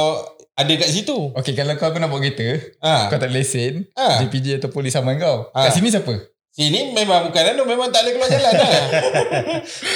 [0.53, 1.35] ada kat situ?
[1.35, 3.11] Okay, kalau kau, kau nak bawa kereta, Ha.
[3.11, 4.23] kau tak lesen, Ha.
[4.23, 5.51] JPJ atau polis saman kau.
[5.51, 5.67] Ah.
[5.67, 6.15] Kat sini siapa?
[6.55, 8.71] Sini memang bukan anu, memang tak boleh keluar jalan lah.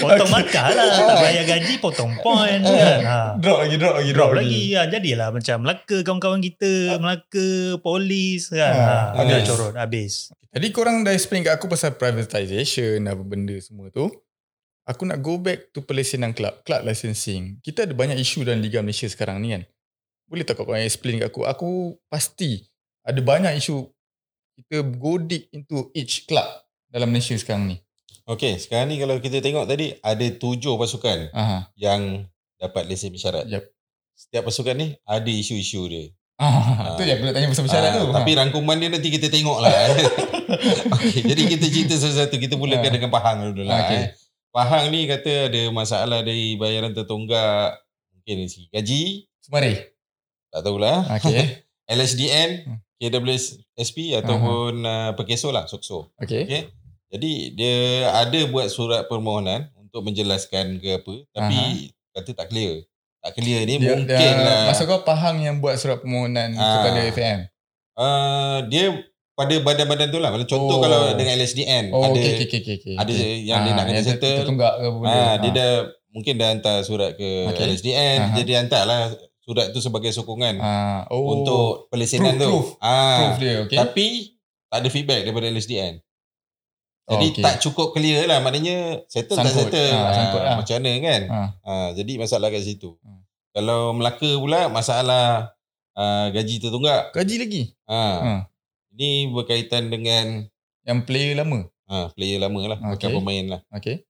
[0.04, 0.91] Potong markah lah.
[0.91, 3.00] Tak bayar gaji, potong point kan.
[3.00, 3.19] Ha.
[3.39, 4.76] Drop lagi, drop lagi, Drop lagi.
[4.76, 7.00] Ha, jadilah macam Melaka kawan-kawan kita.
[7.00, 7.48] Melaka,
[7.80, 8.76] polis kan.
[8.76, 8.91] Ha.
[8.91, 9.48] Ah, Habis habis.
[9.48, 9.74] corot.
[9.74, 10.13] Habis.
[10.52, 14.12] Jadi korang dah explain kat aku pasal privatisation apa benda semua tu.
[14.84, 17.56] Aku nak go back to pelesenan club, club licensing.
[17.63, 19.63] Kita ada banyak isu dalam Liga Malaysia sekarang ni kan.
[20.28, 21.48] Boleh tak kau korang explain kat aku?
[21.48, 21.69] Aku
[22.12, 22.67] pasti
[23.00, 23.88] ada banyak isu
[24.60, 26.45] kita go deep into each club
[26.88, 27.78] dalam Malaysia sekarang ni.
[28.26, 31.74] Okey, sekarang ni kalau kita tengok tadi ada tujuh pasukan Aha.
[31.74, 33.48] yang dapat lesen bersyarat.
[33.48, 33.63] Yep.
[34.13, 36.06] Setiap pasukan ni ada isu-isu dia.
[36.39, 38.06] Ah, tu yang aku nak tanya pasal bersyarat Ah, tu.
[38.15, 39.76] Tapi rangkuman dia nanti kita tengok lah.
[40.95, 42.39] okay, jadi kita cerita satu-satu.
[42.39, 42.93] Kita mulakan Ah.
[42.95, 43.84] dengan Pahang dulu lah.
[43.84, 44.00] Okey.
[44.00, 44.06] Eh.
[44.50, 47.76] Pahang ni kata ada masalah dari bayaran tertunggak.
[48.15, 49.02] Mungkin dari segi gaji.
[49.43, 49.74] Semari.
[50.48, 51.12] Tak tahulah.
[51.19, 51.67] Okay.
[51.91, 52.50] LSDN.
[52.99, 56.12] KWSP ataupun uh, Perkeso lah, Sokso.
[56.19, 56.43] Okay.
[56.45, 56.62] Okay.
[57.09, 57.77] Jadi dia
[58.13, 61.15] ada buat surat permohonan untuk menjelaskan ke apa.
[61.33, 62.85] Tapi kata tak clear.
[63.19, 64.71] Tak clear ni Dia, mungkin dia, lah.
[64.71, 66.79] Maksud kau Pahang yang buat surat permohonan Ah.
[66.79, 67.38] kepada FM?
[67.99, 68.95] Uh, dia
[69.35, 70.31] pada badan-badan tu lah.
[70.43, 70.83] Contoh Oh.
[70.83, 71.95] kalau dengan LSDN.
[71.95, 72.95] Oh, ada okay, okay, okay, okay.
[72.95, 73.33] ada okay.
[73.47, 74.38] yang dia nak kena settle.
[74.43, 75.19] Tertunggak ke apa benda.
[75.19, 75.71] Ah, dia dah
[76.12, 77.63] mungkin dah hantar surat ke Okay.
[77.71, 78.17] LSDN.
[78.19, 78.35] Aha.
[78.35, 79.01] Jadi hantar lah
[79.49, 82.49] surat tu sebagai sokongan Ah, oh, untuk pelesenan Proof, tu.
[82.51, 82.67] proof.
[82.79, 83.75] Ah, proof dia, okay.
[83.75, 84.05] Tapi
[84.67, 85.97] tak ada feedback daripada LSDN.
[87.09, 87.41] Jadi Oh, okay.
[87.41, 88.38] tak cukup clear lah.
[88.38, 89.49] Maknanya settle Sangkut.
[89.49, 89.89] tak settle.
[89.89, 90.53] Ah, Ah, sangkut lah.
[90.55, 91.21] Macam mana kan?
[91.27, 91.49] Ah.
[91.63, 92.93] Ah, jadi masalah kat situ.
[93.01, 93.25] Hmm.
[93.49, 95.57] Kalau Melaka pula masalah
[95.91, 97.09] ah, gaji tertunggak.
[97.09, 97.63] Gaji lagi.
[97.83, 98.41] Ah, Ah.
[98.91, 100.45] Ini berkaitan dengan
[100.83, 101.65] Yang player lama.
[101.88, 102.77] ah, player lama lah.
[102.77, 103.09] Bukan Okay.
[103.12, 103.62] pemain lah.
[103.73, 104.05] Okay.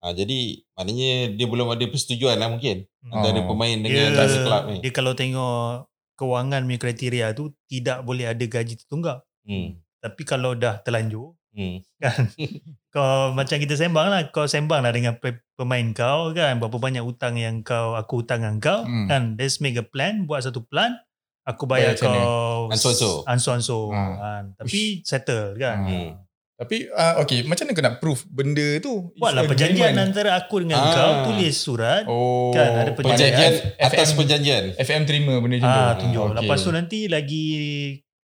[0.00, 0.38] Ah, jadi
[0.72, 2.88] maknanya dia belum ada persetujuan lah mungkin.
[3.00, 3.12] Hmm.
[3.14, 3.46] Antara Oh.
[3.46, 4.42] pemain Dia, dengan yeah.
[4.42, 4.76] kelab ni.
[4.80, 5.84] dia kalau tengok
[6.14, 9.20] kewangan punya kriteria tu tidak boleh ada gaji tertunggak.
[9.42, 9.76] Hmm.
[9.98, 11.82] Tapi kalau dah terlanjur Hmm.
[11.98, 12.14] kan
[12.94, 17.02] kau macam kita sembang lah kau sembang lah dengan pe- pemain kau kan berapa banyak
[17.02, 19.04] hutang yang kau aku hutang dengan kau Hmm.
[19.04, 20.94] kan let's make a plan buat satu plan
[21.42, 23.26] aku bayar, Bayar kau Anso-anso.
[23.26, 24.14] anso-anso Ah.
[24.14, 24.44] kan.
[24.56, 25.76] tapi settle kan.
[25.82, 26.10] Hmm.
[26.60, 29.08] Tapi uh, okay, macam mana kau nak proof benda tu?
[29.16, 30.06] Buatlah perjanjian agreement.
[30.06, 30.92] antara aku dengan Ah.
[30.92, 33.32] kau tulis surat Oh, Kan, ada perjanjian.
[33.32, 34.64] Perjanjian atas FM, perjanjian.
[34.76, 35.80] FM terima benda macam tu.
[35.80, 36.36] ah tunjuk Okay.
[36.38, 37.46] lepas tu nanti lagi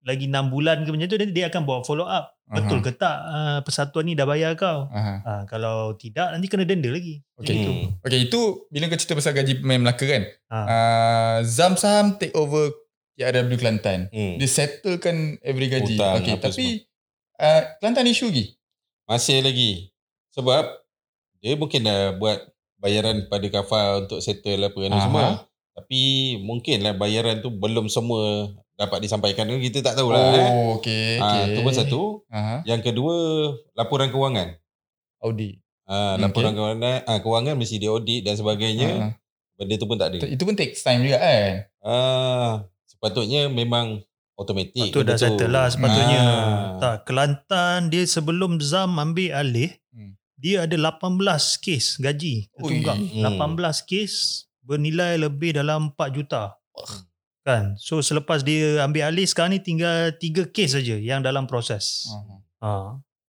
[0.03, 3.17] lagi 6 bulan ke macam tu nanti dia akan buat follow up betul ke tak
[3.27, 5.15] uh, persatuan ni dah bayar kau Aha.
[5.21, 7.57] Ah, kalau tidak nanti kena denda lagi Okay.
[7.59, 7.69] Tu.
[7.69, 7.89] Hmm.
[8.01, 10.23] Okay, itu bila kau cerita pasal gaji pemain Melaka kan.
[10.47, 10.57] Ah.
[10.63, 12.73] Uh, Zam Saham take over
[13.15, 14.09] TRW Kelantan.
[14.09, 14.37] Hmm.
[14.37, 15.97] Dia settlekan every gaji.
[15.97, 16.67] Hutang okay, tapi
[17.37, 18.57] uh, Kelantan isu lagi?
[19.07, 19.95] Masih lagi.
[20.35, 20.65] Sebab
[21.41, 22.43] dia mungkin dah buat
[22.77, 25.01] bayaran pada kafal untuk settle apa Aha.
[25.01, 25.27] semua.
[25.77, 26.01] Tapi
[26.41, 29.49] mungkinlah bayaran tu belum semua dapat disampaikan.
[29.49, 30.21] Kita tak tahulah.
[30.21, 30.49] oh, eh.
[30.77, 31.55] okay, Ah, okay.
[31.57, 32.03] tu pun satu.
[32.29, 32.65] Aha.
[32.65, 33.15] Yang kedua,
[33.73, 34.57] laporan kewangan.
[35.21, 35.61] Audit.
[35.87, 36.27] Ah, Okay.
[36.27, 38.89] laporan kewangan, ah, kewangan mesti diaudit dan sebagainya.
[38.99, 39.13] Ah,
[39.57, 40.29] Benda tu pun tak ada.
[40.29, 41.53] Itu pun takes time juga kan?
[41.81, 42.53] Ah,
[42.85, 44.05] sepatutnya memang
[44.37, 44.93] automatik.
[44.93, 46.21] Itu dah settle lah sepatutnya.
[46.21, 46.77] Ah.
[46.79, 50.13] Tak, Kelantan dia sebelum Zam ambil alih, Hmm.
[50.37, 52.97] dia ada 18 kes gaji tertunggak.
[52.97, 53.19] Ui.
[53.19, 54.13] 18 kes
[54.61, 56.43] bernilai lebih dalam 4 juta.
[57.41, 57.79] Kan?
[57.79, 62.05] So selepas dia ambil alih sekarang ni tinggal 3 kes saja yang dalam proses.
[62.07, 62.35] Aha.
[62.59, 62.71] Ha.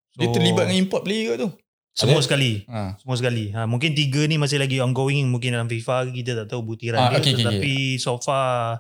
[0.10, 1.52] So, Dia terlibat dengan import player tu.
[1.92, 2.26] semua Ada?
[2.26, 2.64] sekali.
[2.66, 2.96] Ha.
[2.98, 3.52] Semua sekali.
[3.52, 7.08] Ha, mungkin tiga ni masih lagi ongoing mungkin dalam FIFA kita tak tahu butiran Ah,
[7.10, 8.80] dia okay, okay, tetapi so far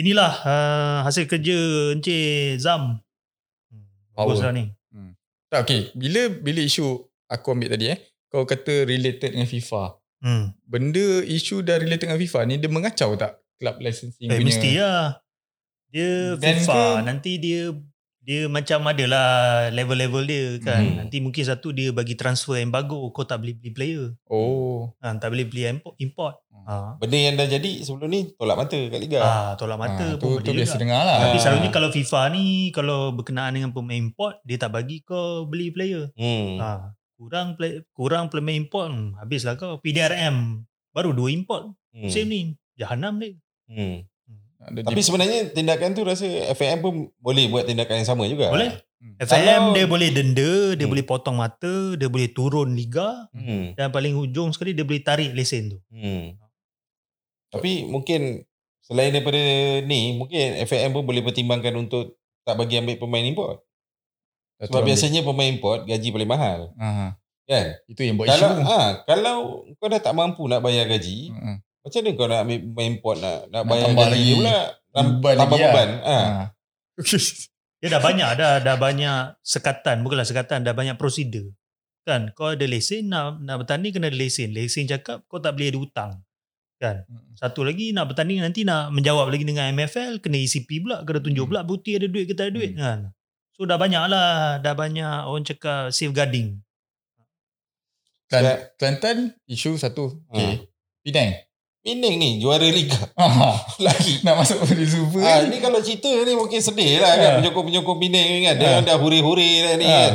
[0.00, 1.56] inilah uh, hasil kerja
[1.92, 2.98] Encik Zam.
[3.68, 4.50] Hmm, Power.
[4.50, 4.72] ni.
[5.46, 5.90] Tak, okay.
[5.92, 6.86] Bila bila isu
[7.26, 9.98] aku ambil tadi eh, kau kata related dengan FIFA.
[10.20, 10.44] Hmm.
[10.62, 14.46] Benda isu dah related dengan FIFA ni dia mengacau tak club licensing Eh, punya?
[14.46, 15.06] mesti lah.
[15.90, 17.74] Dia Dan FIFA ke- nanti dia
[18.30, 19.26] dia macam adalah
[19.68, 20.78] level-level dia kan.
[20.78, 20.96] Hmm.
[20.96, 24.06] Nanti mungkin satu dia bagi transfer embargo kau tak boleh beli player.
[24.30, 24.94] Oh.
[25.02, 25.98] Ha, tak boleh beli import.
[25.98, 26.34] import.
[26.62, 26.94] Ha.
[26.94, 29.18] Benda yang dah jadi sebelum ni tolak mata kat Liga.
[29.18, 30.82] Ah, tolak mata Ah, pun tu, tu boleh biasa juga.
[30.86, 31.18] dengar lah.
[31.18, 31.42] Tapi Ah.
[31.42, 36.14] selalunya kalau FIFA ni kalau berkenaan dengan pemain import dia tak bagi kau beli player.
[36.14, 36.54] Hmm.
[36.56, 36.68] Ha,
[37.16, 42.06] kurang play, kurang pemain import hmm, habislah kau PDRM baru dua import Hmm.
[42.06, 42.40] musim ni
[42.76, 43.34] jahanam dia.
[43.66, 44.06] Hmm.
[44.60, 48.48] Ada Tapi sebenarnya tindakan tu rasa FAM pun boleh buat tindakan yang sama juga.
[48.48, 48.76] Boleh?
[48.94, 49.16] Hmm.
[49.18, 50.92] FAM Kalau- dia boleh denda, dia Hmm.
[50.92, 53.72] boleh potong mata, dia boleh turun liga Hmm.
[53.72, 55.78] dan paling hujung sekali dia boleh tarik lesen tu.
[55.88, 56.36] Hmm.
[57.48, 58.44] Tapi mungkin
[58.80, 59.40] selain daripada
[59.82, 63.64] ni, mungkin FAM pun boleh pertimbangkan untuk tak bagi ambil pemain import.
[64.60, 64.86] Sebab ambil.
[64.86, 66.60] biasanya pemain import gaji paling mahal.
[66.76, 67.16] Aha.
[67.42, 67.66] Kan?
[67.88, 68.62] Itu yang buat Kalau isu.
[68.62, 69.36] ah kalau
[69.74, 71.58] kau dah tak mampu nak bayar gaji, Ha.
[71.80, 74.24] Macam mana kau nak ambil pemain import nak nak, Nak bayar tambah gaji lagi.
[74.24, 74.56] dia pula?
[74.90, 75.90] Tam- Beban tambah lagi beban.
[76.02, 76.20] Ah.
[76.20, 76.44] Ha.
[77.80, 81.48] Dia dah banyak dah dah banyak sekatan, bukanlah sekatan, dah banyak prosedur.
[82.02, 84.50] Kan, kau ada lesen nak nak bertanding kena ada lesen.
[84.50, 86.12] Lesen cakap kau tak boleh ada hutang.
[86.76, 87.04] Kan?
[87.34, 91.40] Satu lagi nak bertanding nanti nak menjawab lagi dengan MFL kena ECP pula kena tunjuk
[91.42, 91.52] Hmm.
[91.54, 93.12] pula bukti ada duit ke tak ada duit kan.
[93.52, 96.60] So dah banyak lah dah banyak orang cakap safeguarding.
[98.26, 100.20] Kelan- Kelantan isu satu.
[100.26, 100.34] Ha.
[100.34, 100.54] Okay.
[101.02, 101.30] Penang.
[101.80, 102.92] Penang ni juara liga
[103.80, 104.20] lagi.
[104.20, 105.48] Nak masuk di super Ah, kan?
[105.48, 107.36] ni kalau cerita ni mungkin sedih lah kan Ha.
[107.40, 108.54] penyokong-penyokong Penang ni kan.
[108.54, 108.72] Dia Ha.
[108.74, 109.96] orang dah huri-huri dah ni Ha.
[109.96, 110.12] kan.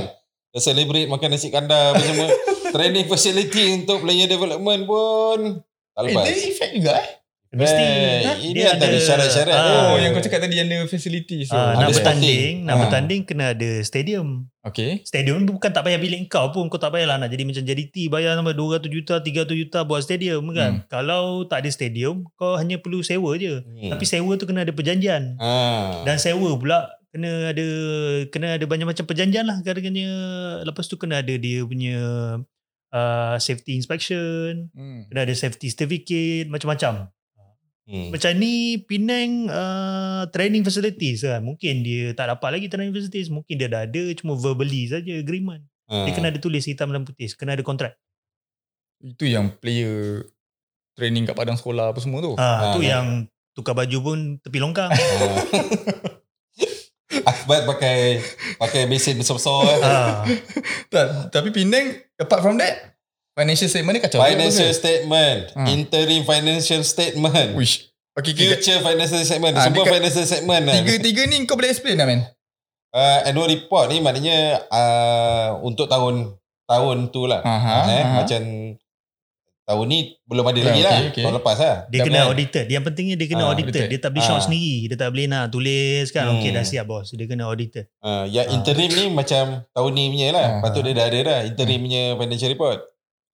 [0.54, 2.30] Dah celebrate makan nasi kandar apa semua.
[2.76, 5.40] Training facility untuk player development pun
[5.92, 6.24] tak Eh, lepas.
[6.24, 7.08] dia effect juga eh?
[7.56, 9.88] Mesti Eh, ha, ini dia antara ada- syarat-syarat Ah.
[9.88, 11.44] Oh, yang kau cakap tadi yang ada facility.
[11.44, 12.80] So, Ah, nak bertanding, nak Ah.
[12.84, 14.52] bertanding kena ada stadium.
[14.62, 15.00] okay.
[15.02, 18.36] Stadium bukan tak payah bilik kau pun kau tak payahlah nak jadi macam JDT bayar
[18.36, 20.84] sampai 200 juta, 300 juta buat stadium kan.
[20.88, 23.62] Kalau tak ada stadium kau hanya perlu sewa je.
[23.62, 23.90] Hmm.
[23.90, 25.38] Tapi sewa tu kena ada perjanjian.
[25.38, 26.04] ah.
[26.04, 27.66] Dan sewa pula kena ada
[28.28, 30.12] kena ada banyak macam perjanjian lah katanya.
[30.62, 31.96] Lepas tu kena ada dia punya
[32.92, 35.04] uh, safety inspection, Hmm.
[35.06, 37.12] kena ada safety certificate, macam-macam.
[37.86, 38.10] Hmm.
[38.10, 41.46] Macam ni Penang uh, training facilities kan.
[41.46, 43.30] Mungkin dia tak dapat lagi training facilities.
[43.30, 45.62] Mungkin dia dah ada cuma verbally saja agreement.
[45.86, 46.02] Ah.
[46.04, 47.30] Dia kena ada tulis hitam dan putih.
[47.38, 47.94] Kena ada kontrak.
[48.98, 50.26] Itu yang player
[50.98, 52.34] training kat padang sekolah apa semua tu.
[52.36, 52.90] Ah, Ah, tu kan.
[52.90, 53.08] yang
[53.54, 54.90] tukar baju pun tepi longkang.
[54.90, 55.46] Ah.
[57.26, 58.18] Akbat pakai
[58.58, 59.80] pakai mesin besar-besar eh.
[59.82, 60.26] ah,
[60.94, 62.95] Tak, tapi Penang apart from that
[63.36, 64.18] financial statement ni kacau.
[64.18, 65.62] Financial statement, Ha.
[65.68, 67.92] interim financial statement, Wish.
[68.14, 68.48] Okay, okay.
[68.50, 70.64] future financial statement, Ah, semua dekat- financial statement.
[70.64, 70.76] lah.
[70.80, 72.24] Tiga-tiga ni kau boleh explain tak, man?
[72.90, 76.32] Uh, annual report ni maknanya uh, untuk tahun
[76.66, 77.44] tahun tu lah.
[77.44, 78.14] Aha, eh, aha.
[78.18, 78.42] Macam
[79.62, 80.94] tahun ni belum ada Ya, lagi lah.
[81.04, 81.24] okey.
[81.28, 81.76] Tahun lepas lah.
[81.86, 82.30] dia Dah kena plan.
[82.32, 82.66] audited.
[82.70, 83.68] Yang pentingnya dia kena Ah, audited.
[83.76, 83.88] audited.
[83.90, 84.44] Dia tak boleh shot Ah.
[84.44, 84.76] sendiri.
[84.88, 86.24] Dia tak boleh nak tulis kan.
[86.24, 86.34] Hmm.
[86.38, 87.08] Okey dah siap bos.
[87.10, 87.86] Dia kena audited.
[88.00, 88.54] Uh, yang Ah.
[88.54, 90.48] interim ni macam tahun ni punya lah.
[90.48, 90.60] Ah.
[90.62, 91.40] Patut dia dah ada dah.
[91.44, 92.80] Interim punya financial report.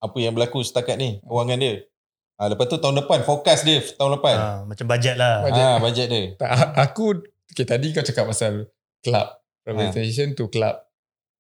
[0.02, 1.22] Apa yang berlaku setakat ni.
[1.22, 1.86] Kewangan dia.
[2.34, 3.22] Uh, lepas tu tahun depan.
[3.22, 4.34] Fokus dia tahun depan.
[4.34, 5.46] Ah, macam bajet lah.
[5.46, 5.62] Bajet.
[5.62, 6.22] Ah, bajet dia.
[6.34, 8.66] Tak, aku okay, tadi kau cakap pasal
[9.00, 9.26] club
[9.62, 10.74] privatization tu club.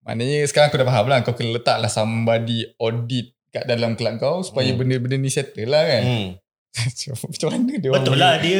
[0.02, 4.18] Maknanya sekarang aku dah faham lah kau kena letak lah somebody audit kat dalam club
[4.18, 4.78] kau supaya Hmm.
[4.78, 6.04] benda-benda ni settle lah kan.
[6.04, 6.30] Hmm.
[7.28, 8.60] Macam mana dia orang Betul lah dia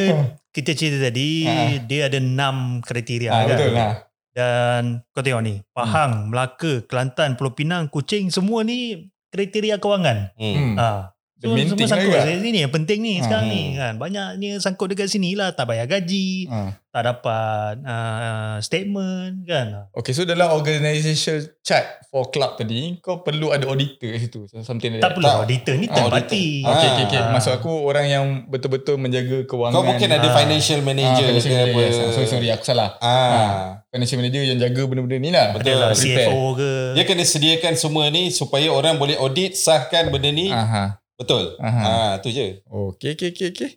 [0.50, 1.78] kita cerita tadi Ah.
[1.80, 3.48] dia ada enam kriteria Ah, kan.
[3.48, 3.92] betul lah.
[4.32, 10.36] Dan kau tengok ni, Pahang, Melaka, Kelantan, Pulau Pinang, Kuching semua ni kriteria kewangan.
[10.36, 10.76] Hmm.
[10.76, 11.11] Hmm.
[11.42, 12.38] So, main semua sangkut lah lah.
[12.38, 13.26] Sini yang penting ni Ha.
[13.26, 13.94] sekarang ni kan.
[13.96, 15.50] Banyaknya sangkut dekat sini lah.
[15.50, 16.46] Tak bayar gaji.
[16.46, 16.78] Ha.
[16.88, 19.88] Tak dapat uh, statement kan.
[19.90, 24.44] Okay, so dalam organisation chart for club tadi, kau perlu ada auditor kat situ.
[24.46, 25.16] So, something like Tak that.
[25.16, 25.40] perlu Tak.
[25.40, 26.46] auditor ni third party.
[26.60, 26.70] Ah.
[26.70, 27.18] Okay, okay, okay.
[27.18, 27.32] Ah.
[27.32, 29.72] Maksud aku orang yang betul-betul menjaga kewangan.
[29.72, 30.36] Kau mungkin ada Ah.
[30.36, 31.80] financial Ah, manager financial ke manager, apa.
[31.82, 32.14] yes.
[32.14, 32.88] Sorry, sorry, aku salah.
[32.98, 33.82] Ah.
[33.88, 35.46] Financial manager yang jaga benda-benda ni lah.
[35.50, 35.74] Betul.
[35.74, 35.96] Prepare.
[35.96, 36.70] CFO ke.
[36.92, 40.48] Dia kena sediakan semua ni supaya orang boleh audit sahkan benda ni.
[40.48, 41.01] Aha.
[41.22, 41.44] Betul.
[41.58, 41.80] Aha.
[41.80, 42.60] Ah, tu je.
[42.64, 43.70] Okay, okay, okay, okay.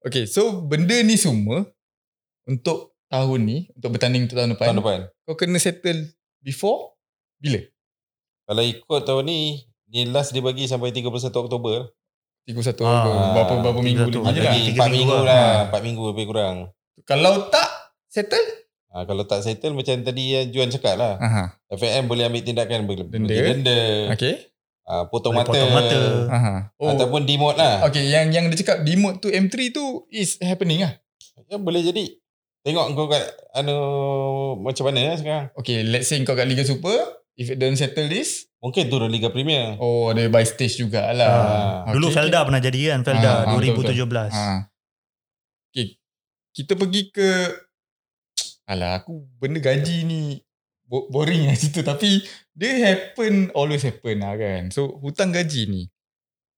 [0.00, 1.66] Okay, so benda ni semua
[2.44, 5.00] untuk tahun ni, untuk bertanding untuk tahun depan, Tahun depan.
[5.22, 6.06] kau kena settle
[6.38, 6.94] before
[7.36, 7.58] bila?
[8.44, 9.38] Kalau ikut tahun ni,
[9.88, 11.90] ni last dia bagi sampai 31 Oktober.
[12.44, 14.22] 31 Ah, ah, berapa berapa minggu 31.
[14.22, 14.54] lagi Lagi lah.
[14.64, 15.22] tiga 4 minggu minggu lah.
[15.26, 15.50] lah.
[15.66, 15.74] Ah.
[15.74, 16.56] 4 minggu lebih kurang.
[17.02, 17.68] Kalau tak
[18.06, 18.46] settle,
[18.88, 21.18] Ah, kalau tak settle macam tadi yang Juan cakap lah.
[21.18, 21.44] aha.
[21.68, 23.34] FAM boleh ambil tindakan Denda.
[23.34, 23.80] denda,
[24.14, 24.46] Okay.
[24.86, 26.00] Ah, potong Boleh mata, potong mata.
[26.30, 26.54] Aha.
[26.78, 27.82] Oh, ataupun demote lah.
[27.82, 30.94] okay, yang yang dia cakap demote tu M3 tu is happening lah.
[31.46, 32.16] Ya, boleh jadi.
[32.62, 33.22] Tengok kau kat
[33.52, 33.76] anu
[34.58, 35.46] macam mana lah sekarang.
[35.54, 36.98] Okay, let's say kau kat Liga Super,
[37.34, 39.78] if it don't settle this, Mungkin turun Liga Premier.
[39.78, 41.86] oh ada by stage jugalah.
[41.86, 41.92] Ah.
[41.94, 43.00] Dulu Okay, Felda pernah jadi kan.
[43.06, 44.34] Felda Ah, ah, betul, 2017.
[44.34, 44.46] Ha.
[45.70, 45.86] Okay.
[46.50, 47.30] Kita pergi ke
[48.66, 50.42] Alah aku benda gaji ni
[50.82, 52.18] bo- boring lah cerita tapi
[52.56, 54.72] dia happen always happen lah kan.
[54.72, 55.82] So hutang gaji ni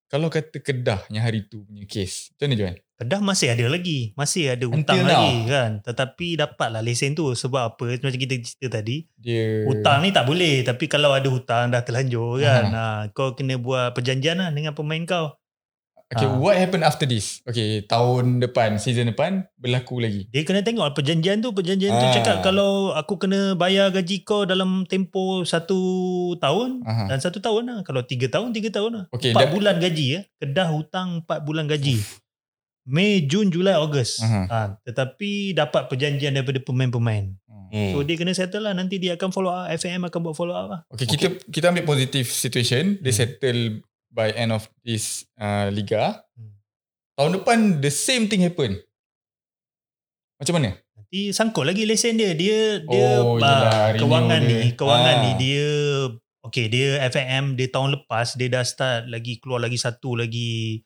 [0.08, 2.32] kalau kata Kedah yang hari tu punya case.
[2.32, 2.76] Macam mana Johan?
[2.98, 4.16] Kedah masih ada lagi.
[4.16, 5.10] Masih ada Until hutang now.
[5.12, 5.70] lagi kan.
[5.84, 7.28] Tetapi dapatlah lesen tu.
[7.36, 7.84] Sebab apa?
[8.00, 9.04] Macam kita cerita tadi.
[9.20, 10.64] Dia Hutang ni tak boleh.
[10.64, 12.64] Tapi kalau ada hutang dah terlanjur kan.
[12.72, 15.36] Ha, kau kena buat perjanjian lah dengan pemain kau.
[16.08, 16.40] Okay, Ah.
[16.40, 17.44] what happened after this?
[17.44, 20.24] Okay, tahun depan, season depan berlaku lagi.
[20.32, 21.52] Dia kena tengok perjanjian tu.
[21.52, 22.14] Perjanjian tu Ah.
[22.16, 25.76] cakap kalau aku kena bayar gaji kau dalam tempoh satu
[26.36, 26.80] tahun.
[26.82, 27.12] Aha.
[27.12, 27.78] Dan satu tahun lah.
[27.84, 29.04] Kalau tiga tahun, tiga tahun lah.
[29.12, 30.20] Okay, Empat dah- bulan gaji ya.
[30.38, 32.00] Kedah hutang empat bulan gaji.
[32.88, 34.24] Mei, Jun, Julai, Ogos.
[34.24, 37.36] Ha, tetapi dapat perjanjian daripada pemain-pemain.
[37.68, 37.92] Hmm.
[37.92, 38.72] So dia kena settle lah.
[38.72, 39.68] Nanti dia akan follow up.
[39.68, 40.80] FAM akan buat follow up lah.
[40.88, 46.22] Okay, kita kita ambil positive situation, dia settle by end of this uh, liga.
[46.34, 46.54] Hmm.
[47.14, 48.78] Tahun depan the same thing happen.
[50.38, 50.78] Macam mana?
[50.94, 52.30] Nanti sangkut lagi lesen dia.
[52.32, 54.58] Dia dia Oh, ah, yelah, kewangan dia.
[54.62, 55.22] ni, kewangan Ah.
[55.24, 55.68] ni dia
[56.40, 60.80] okay dia FAM dia tahun lepas dia dah start lagi keluar lagi satu lagi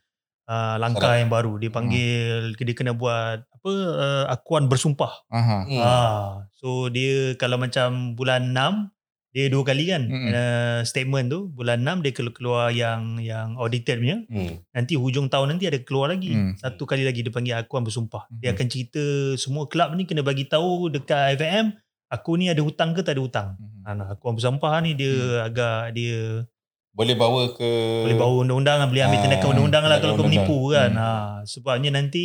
[0.49, 1.61] uh, langkah yang baru.
[1.61, 5.13] Dia panggil dia kena buat apa uh, akuan bersumpah.
[5.29, 5.59] Aha.
[5.69, 5.81] Hmm.
[5.81, 8.89] Ah, so dia kalau macam bulan 6
[9.33, 10.29] dia dua kali kan Mm-mm.
[10.31, 14.61] uh, statement tu bulan 6 dia keluar, yang yang audited punya Hmm.
[14.71, 16.53] nanti hujung tahun nanti ada keluar lagi Hmm.
[16.55, 18.55] satu kali lagi dia panggil akuan bersumpah dia Hmm.
[18.55, 21.73] akan cerita semua kelab ni kena bagi tahu dekat FAM
[22.07, 23.81] aku ni ada hutang ke tak ada hutang Mhm.
[23.81, 25.47] ha, nah, akuan bersumpah ni dia Hmm.
[25.47, 26.45] agak dia
[26.93, 27.71] Boleh bawa ke
[28.05, 31.41] boleh bawa undang-undang lah, boleh ambil Ah, tindakan undang-undang lah kalau kau menipu kan undang-undang.
[31.41, 32.25] ha, sebabnya nanti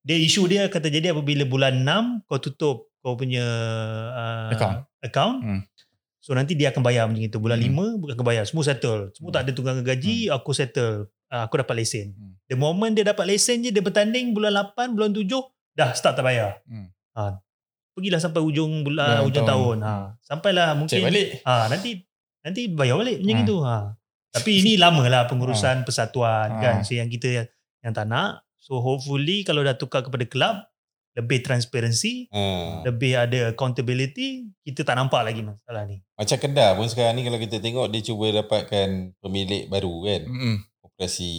[0.00, 3.42] dia isu dia kata jadi apabila bulan 6 kau tutup kau punya
[4.08, 4.78] uh, Account.
[5.00, 5.62] account Hmm.
[6.28, 7.40] So nanti dia akan bayar macam itu.
[7.40, 7.96] Bulan Hmm.
[7.96, 8.44] 5 akan bayar.
[8.44, 9.08] Semua settle.
[9.16, 10.28] Semua tak ada tunggangan gaji.
[10.28, 11.08] Aku settle.
[11.26, 12.12] Uh, aku dapat lesen.
[12.12, 12.36] Hmm.
[12.44, 15.24] The moment dia dapat lesen je, dia bertanding bulan 8, bulan 7,
[15.72, 16.60] dah start tak bayar.
[16.64, 16.92] Hmm.
[17.12, 17.40] Ha.
[17.90, 19.76] Pergilah sampai ujung bulan, Bulan ujung tahun.
[19.80, 19.88] tahun.
[19.88, 19.94] Ha.
[20.20, 20.92] Sampailah mungkin.
[20.94, 21.28] Cek balik.
[21.42, 21.90] Ha, nanti
[22.40, 23.42] nanti bayar balik macam Ha.
[23.42, 23.56] itu.
[23.58, 23.76] Ha.
[24.30, 26.60] Tapi ini lama lah pengurusan persatuan Ha.
[26.60, 26.76] kan.
[26.80, 27.48] So yang kita
[27.80, 28.44] yang tak nak.
[28.54, 30.67] So hopefully kalau dah tukar kepada kelab,
[31.18, 32.86] lebih transparency, ha.
[32.86, 35.98] lebih ada accountability, kita tak nampak lagi masalah ni.
[36.14, 40.22] Macam Kedah pun sekarang ni kalau kita tengok dia cuba dapatkan pemilik baru kan.
[40.30, 40.54] Mm-mm.
[40.78, 41.32] Koperasi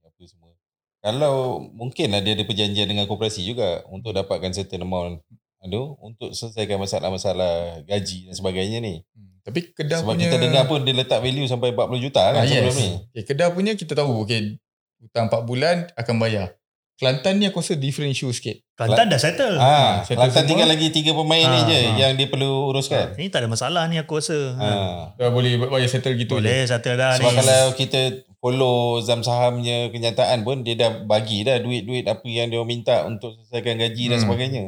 [0.00, 0.56] apa semua.
[1.04, 5.20] Kalau mungkin lah dia ada perjanjian dengan koperasi juga untuk dapatkan certain amount
[5.66, 9.02] aduh untuk selesaikan masalah-masalah gaji dan sebagainya ni.
[9.12, 9.36] Hmm.
[9.42, 12.46] Tapi Kedah Sebab punya kita dengar pun dia letak value sampai 40 juta kan ah,
[12.46, 12.80] sebelum yes.
[12.80, 12.90] ni.
[13.12, 14.58] Okay, Kedah punya kita tahu okay,
[15.02, 16.54] hutang 4 bulan akan bayar.
[16.96, 18.56] Kelantan ni aku rasa different issue sikit.
[18.72, 19.56] Kelantan dah settle.
[19.56, 20.48] Ah, settle Kelantan semua.
[20.48, 21.92] tinggal lagi tiga pemain ni Ah, je ah.
[21.98, 23.12] yang dia perlu uruskan.
[23.14, 24.38] Ini tak ada masalah ni aku rasa.
[24.54, 24.68] Ha.
[25.14, 27.38] Dah boleh bayar settle gitu Boleh settle dah Sebab ni.
[27.38, 28.00] kalau kita
[28.38, 33.36] follow Zam Sahamnya kenyataan pun dia dah bagi dah duit-duit apa yang dia minta untuk
[33.38, 34.24] selesaikan gaji dan Hmm.
[34.24, 34.62] sebagainya.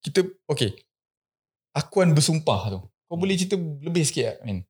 [0.00, 0.70] Kita okay.
[1.72, 2.80] Akuan bersumpah tu.
[3.04, 4.62] Kau boleh cerita lebih sikit tak, Min?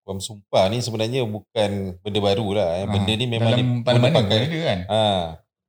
[0.00, 2.68] Akuam sumpah ni sebenarnya bukan benda baru lah.
[2.80, 2.84] Eh.
[2.84, 3.52] Ah, Benda ni memang
[3.84, 4.40] dalam dia pun pakai.
[4.40, 4.78] ada kan?
[4.88, 5.00] Ha.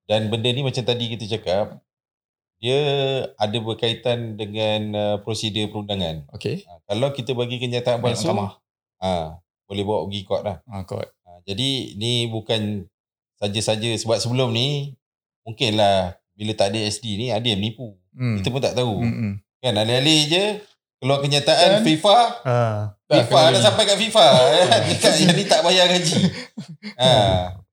[0.08, 1.78] Dan benda ni macam tadi kita cakap,
[2.62, 2.80] dia
[3.36, 6.32] ada berkaitan dengan uh, prosedur perundangan.
[6.36, 6.64] Okay.
[6.64, 6.80] Ha.
[6.88, 8.32] Kalau kita bagi kenyataan palsu,
[9.02, 9.36] ha,
[9.68, 10.58] boleh bawa pergi court lah.
[10.64, 11.00] Ha, kau.
[11.02, 12.88] Ha, jadi ni bukan
[13.36, 14.94] saja-saja sebab sebelum ni
[15.44, 17.98] mungkinlah bila tak ada SD ni ada yang menipu.
[18.14, 18.38] Hmm.
[18.40, 19.02] Kita pun tak tahu.
[19.02, 19.34] Hmm, hmm.
[19.62, 20.44] Kan alih-alih je
[21.02, 21.86] keluar kenyataan Kan?
[21.86, 22.58] FIFA Ha.
[23.14, 24.26] FIFA dah sampai kat FIFA.
[24.88, 26.18] Dekat yang ni tak bayar gaji.
[26.96, 27.12] ha.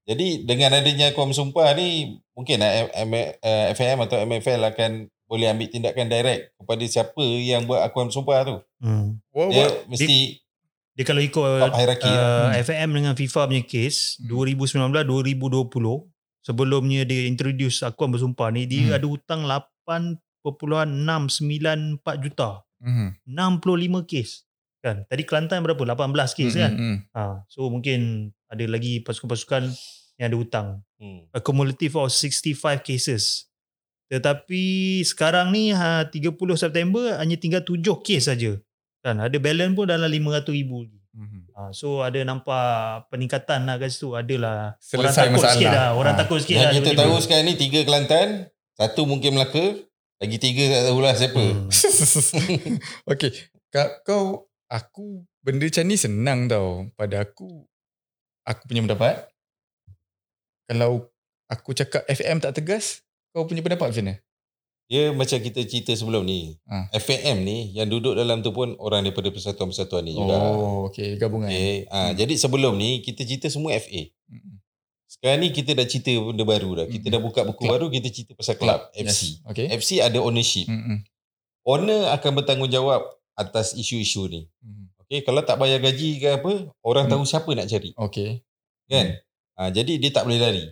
[0.03, 1.89] Jadi dengan adanya Kuam Sumpah ni
[2.33, 4.91] mungkin lah M- M- eh, FAM atau MFL akan
[5.25, 8.57] boleh ambil tindakan direct kepada siapa yang buat akuam sumpah tu.
[8.81, 9.21] Hmm.
[9.31, 9.85] Dia what?
[9.87, 10.41] mesti
[10.91, 12.49] Dia kalau ikut hierarchy lah.
[12.49, 14.33] uh, FAM dengan FIFA punya case Hmm.
[14.33, 16.09] 2019-2020
[16.41, 18.97] sebelumnya dia introduce akuan bersumpah ni dia Hmm.
[18.97, 21.29] ada hutang 8.694
[22.19, 22.65] juta.
[22.79, 23.09] Mhm.
[23.27, 24.48] 65 kes.
[24.79, 25.03] Kan?
[25.05, 25.79] Tadi Kelantan berapa?
[25.79, 26.73] 18 kes Mhm, kan?
[26.73, 26.97] mhm.
[27.11, 28.01] Ha, so mungkin
[28.47, 29.67] ada lagi pasukan-pasukan
[30.17, 30.69] yang ada hutang.
[30.97, 31.27] Hmm.
[31.31, 33.47] A cumulative of 65 cases.
[34.09, 34.63] Tetapi
[35.05, 38.57] sekarang ni ha, 30 September hanya tinggal 7 kes saja.
[38.99, 40.97] Kan ada balance pun dalam 500 ribu lagi.
[41.13, 41.41] Mhm.
[41.53, 42.65] Ha, so ada nampak
[43.09, 44.15] peningkatan lah kat situ.
[44.15, 45.53] Adalah orang Selesai takut masalah.
[45.53, 45.89] sikit lah.
[45.93, 46.21] Orang Ha.
[46.21, 46.75] takut sikit Yang lah.
[46.79, 48.29] kita tahu sekarang ni tiga Kelantan,
[48.73, 49.65] satu mungkin Melaka,
[50.17, 51.43] lagi tiga tak tahulah siapa.
[51.43, 51.67] Hmm.
[53.13, 53.31] okay.
[53.69, 54.23] Kau, kau,
[54.69, 56.87] aku benda macam ni senang tau.
[56.95, 57.65] Pada aku,
[58.45, 59.29] aku punya pendapat.
[60.69, 61.09] Kalau
[61.49, 63.01] aku cakap FM tak tegas,
[63.33, 64.17] kau punya pendapat macam mana?
[64.89, 66.57] Dia macam kita cerita sebelum ni.
[66.65, 66.89] Ha.
[66.97, 70.33] FAM ni yang duduk dalam tu pun orang daripada persatuan-persatuan ni juga.
[70.33, 71.21] Oh, okay.
[71.21, 71.49] Gabungan.
[71.53, 71.85] Okay.
[71.93, 74.09] Ha, Jadi sebelum ni kita cerita semua FA.
[74.33, 74.57] Mhm.
[75.09, 76.87] Sekarang ni kita dah cerita benda baru dah.
[76.89, 77.13] Kita Mhm.
[77.13, 77.73] dah buka buku Club.
[77.77, 79.41] baru, kita cerita pasal club, FC.
[79.41, 79.45] Yes.
[79.45, 79.67] Okay.
[79.69, 80.69] FC ada ownership.
[80.69, 81.05] Mhm.
[81.69, 83.01] Owner akan bertanggungjawab
[83.39, 84.51] atas isu-isu ni.
[84.59, 84.85] Mhm.
[84.99, 87.13] Okay, kalau tak bayar gaji ke apa, orang Hmm.
[87.15, 87.95] tahu siapa nak cari.
[87.97, 88.43] Okay.
[88.85, 89.17] Kan?
[89.55, 90.65] Ha, jadi dia tak boleh lari.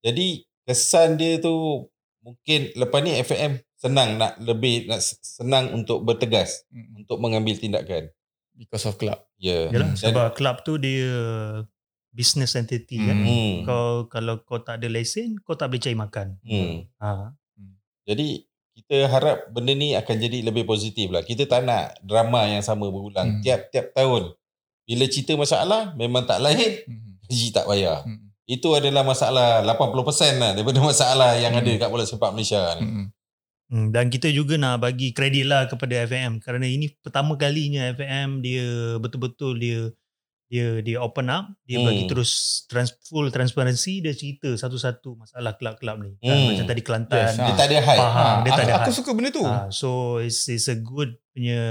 [0.00, 0.26] Jadi
[0.64, 1.84] kesan dia tu
[2.20, 7.04] mungkin lepas ni FAM senang nak lebih nak senang untuk bertegas Mhm.
[7.04, 8.08] untuk mengambil tindakan.
[8.52, 9.20] Because of club.
[9.36, 9.68] Ya.
[9.68, 11.08] Yalah, Dan- sebab club tu dia
[12.10, 13.16] business entity kan.
[13.16, 13.28] Hmm.
[13.28, 13.54] Hmm.
[13.64, 16.28] Kau kalau kau tak ada lesen, kau tak boleh cari makan.
[16.42, 16.88] Hmm.
[16.98, 17.32] Ha.
[18.04, 18.42] Jadi
[18.80, 21.20] kita harap benda ni akan jadi lebih positif lah.
[21.20, 23.42] Kita tak nak drama yang sama berulang Hmm.
[23.44, 24.32] tiap-tiap tahun.
[24.88, 26.82] Bila cerita masalah memang tak lain,
[27.28, 28.02] gaji tak bayar.
[28.08, 28.26] Mhm.
[28.50, 31.62] Itu adalah masalah 80% lah daripada masalah yang Hmm.
[31.62, 32.82] ada kat bola sepak Malaysia ni.
[32.88, 33.06] Mhm.
[33.70, 38.42] Hmm, dan kita juga nak bagi kredit lah kepada FAM kerana ini pertama kalinya FAM
[38.42, 39.94] dia betul-betul dia
[40.50, 41.86] dia dia open up, dia Hmm.
[41.86, 42.30] bagi terus
[42.66, 46.18] trans, full transparency, dia cerita satu-satu masalah kelab-kelab ni.
[46.18, 46.26] Kan?
[46.28, 46.46] Hmm.
[46.50, 47.22] Macam tadi Kelantan.
[47.24, 48.00] Yes, Dia tak ada hype.
[48.02, 48.18] Faham.
[48.18, 48.98] Ha, dia tak aku, ada aku hype.
[48.98, 49.44] suka benda tu.
[49.44, 51.62] Ah, so it's, it's a good punya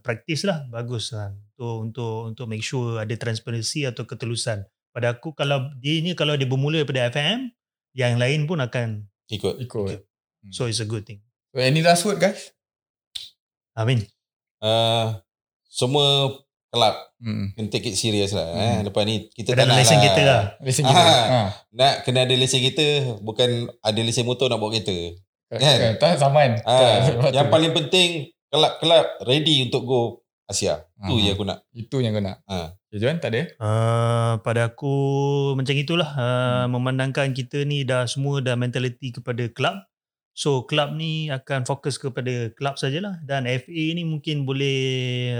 [0.00, 5.34] practice lah bagus kan untuk untuk untuk make sure ada transparency atau ketelusan pada aku
[5.34, 7.50] kalau dia ni kalau dia bermula daripada FM
[7.92, 9.58] yang lain pun akan Ikut.
[9.60, 10.06] Ikut.
[10.48, 11.18] so it's a good thing
[11.50, 12.54] So, any last word guys?
[13.74, 14.06] amin
[14.58, 15.18] Uh,
[15.66, 16.34] semua
[16.68, 17.50] kelab Hmm.
[17.52, 18.46] kena take it serious lah.
[18.46, 18.62] Hmm.
[18.62, 18.78] Eh.
[18.86, 20.04] Lepas ni kita kena tak nak lesen lah.
[20.04, 21.02] kita lah Lesen kita.
[21.02, 21.24] Ah.
[21.26, 21.38] Ha.
[21.72, 22.86] Nak kena ada lesen kita
[23.18, 23.48] bukan
[23.80, 24.94] ada lesen motor nak bawa kereta.
[25.48, 25.58] Kan?
[25.58, 25.92] Kan?
[25.96, 26.60] Tak saman.
[26.62, 28.08] Ah, Tak, yang paling penting
[28.46, 30.00] kelab-kelab ready untuk go
[30.44, 30.80] Asia.
[30.98, 31.18] Tu Ah.
[31.18, 31.60] je aku nak.
[31.70, 32.40] Itu yang kau nak.
[32.46, 32.72] Ha.
[32.88, 33.42] Okay, Juan tak ada?
[33.58, 34.94] uh, pada aku
[35.52, 39.76] macam itulah uh, memandangkan kita ni dah semua dah mentality kepada club
[40.38, 44.78] So club ni akan fokus kepada club sajalah dan FA ni mungkin boleh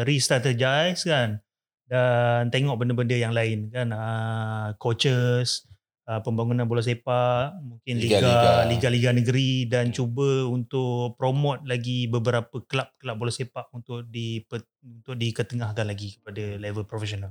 [0.03, 1.39] re-strategize kan
[1.87, 5.71] dan tengok benda-benda yang lain kan uh, coaches
[6.11, 8.67] uh, pembangunan bola sepak mungkin liga Liga-liga.
[8.67, 14.43] liga-liga negeri dan cuba untuk promote lagi beberapa kelab-kelab bola sepak untuk di
[14.83, 17.31] untuk diketengahkan lagi kepada level profesional.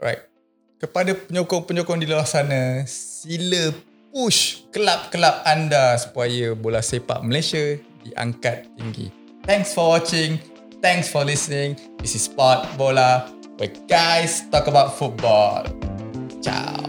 [0.00, 0.24] Right.
[0.80, 3.76] Kepada penyokong-penyokong di luar sana, sila
[4.18, 9.14] push kelab-kelab anda supaya bola sepak Malaysia diangkat tinggi.
[9.46, 10.42] Thanks for watching.
[10.82, 11.78] Thanks for listening.
[12.02, 13.30] This is Sport Bola,
[13.62, 15.70] where guys talk about football.
[16.42, 16.87] Ciao.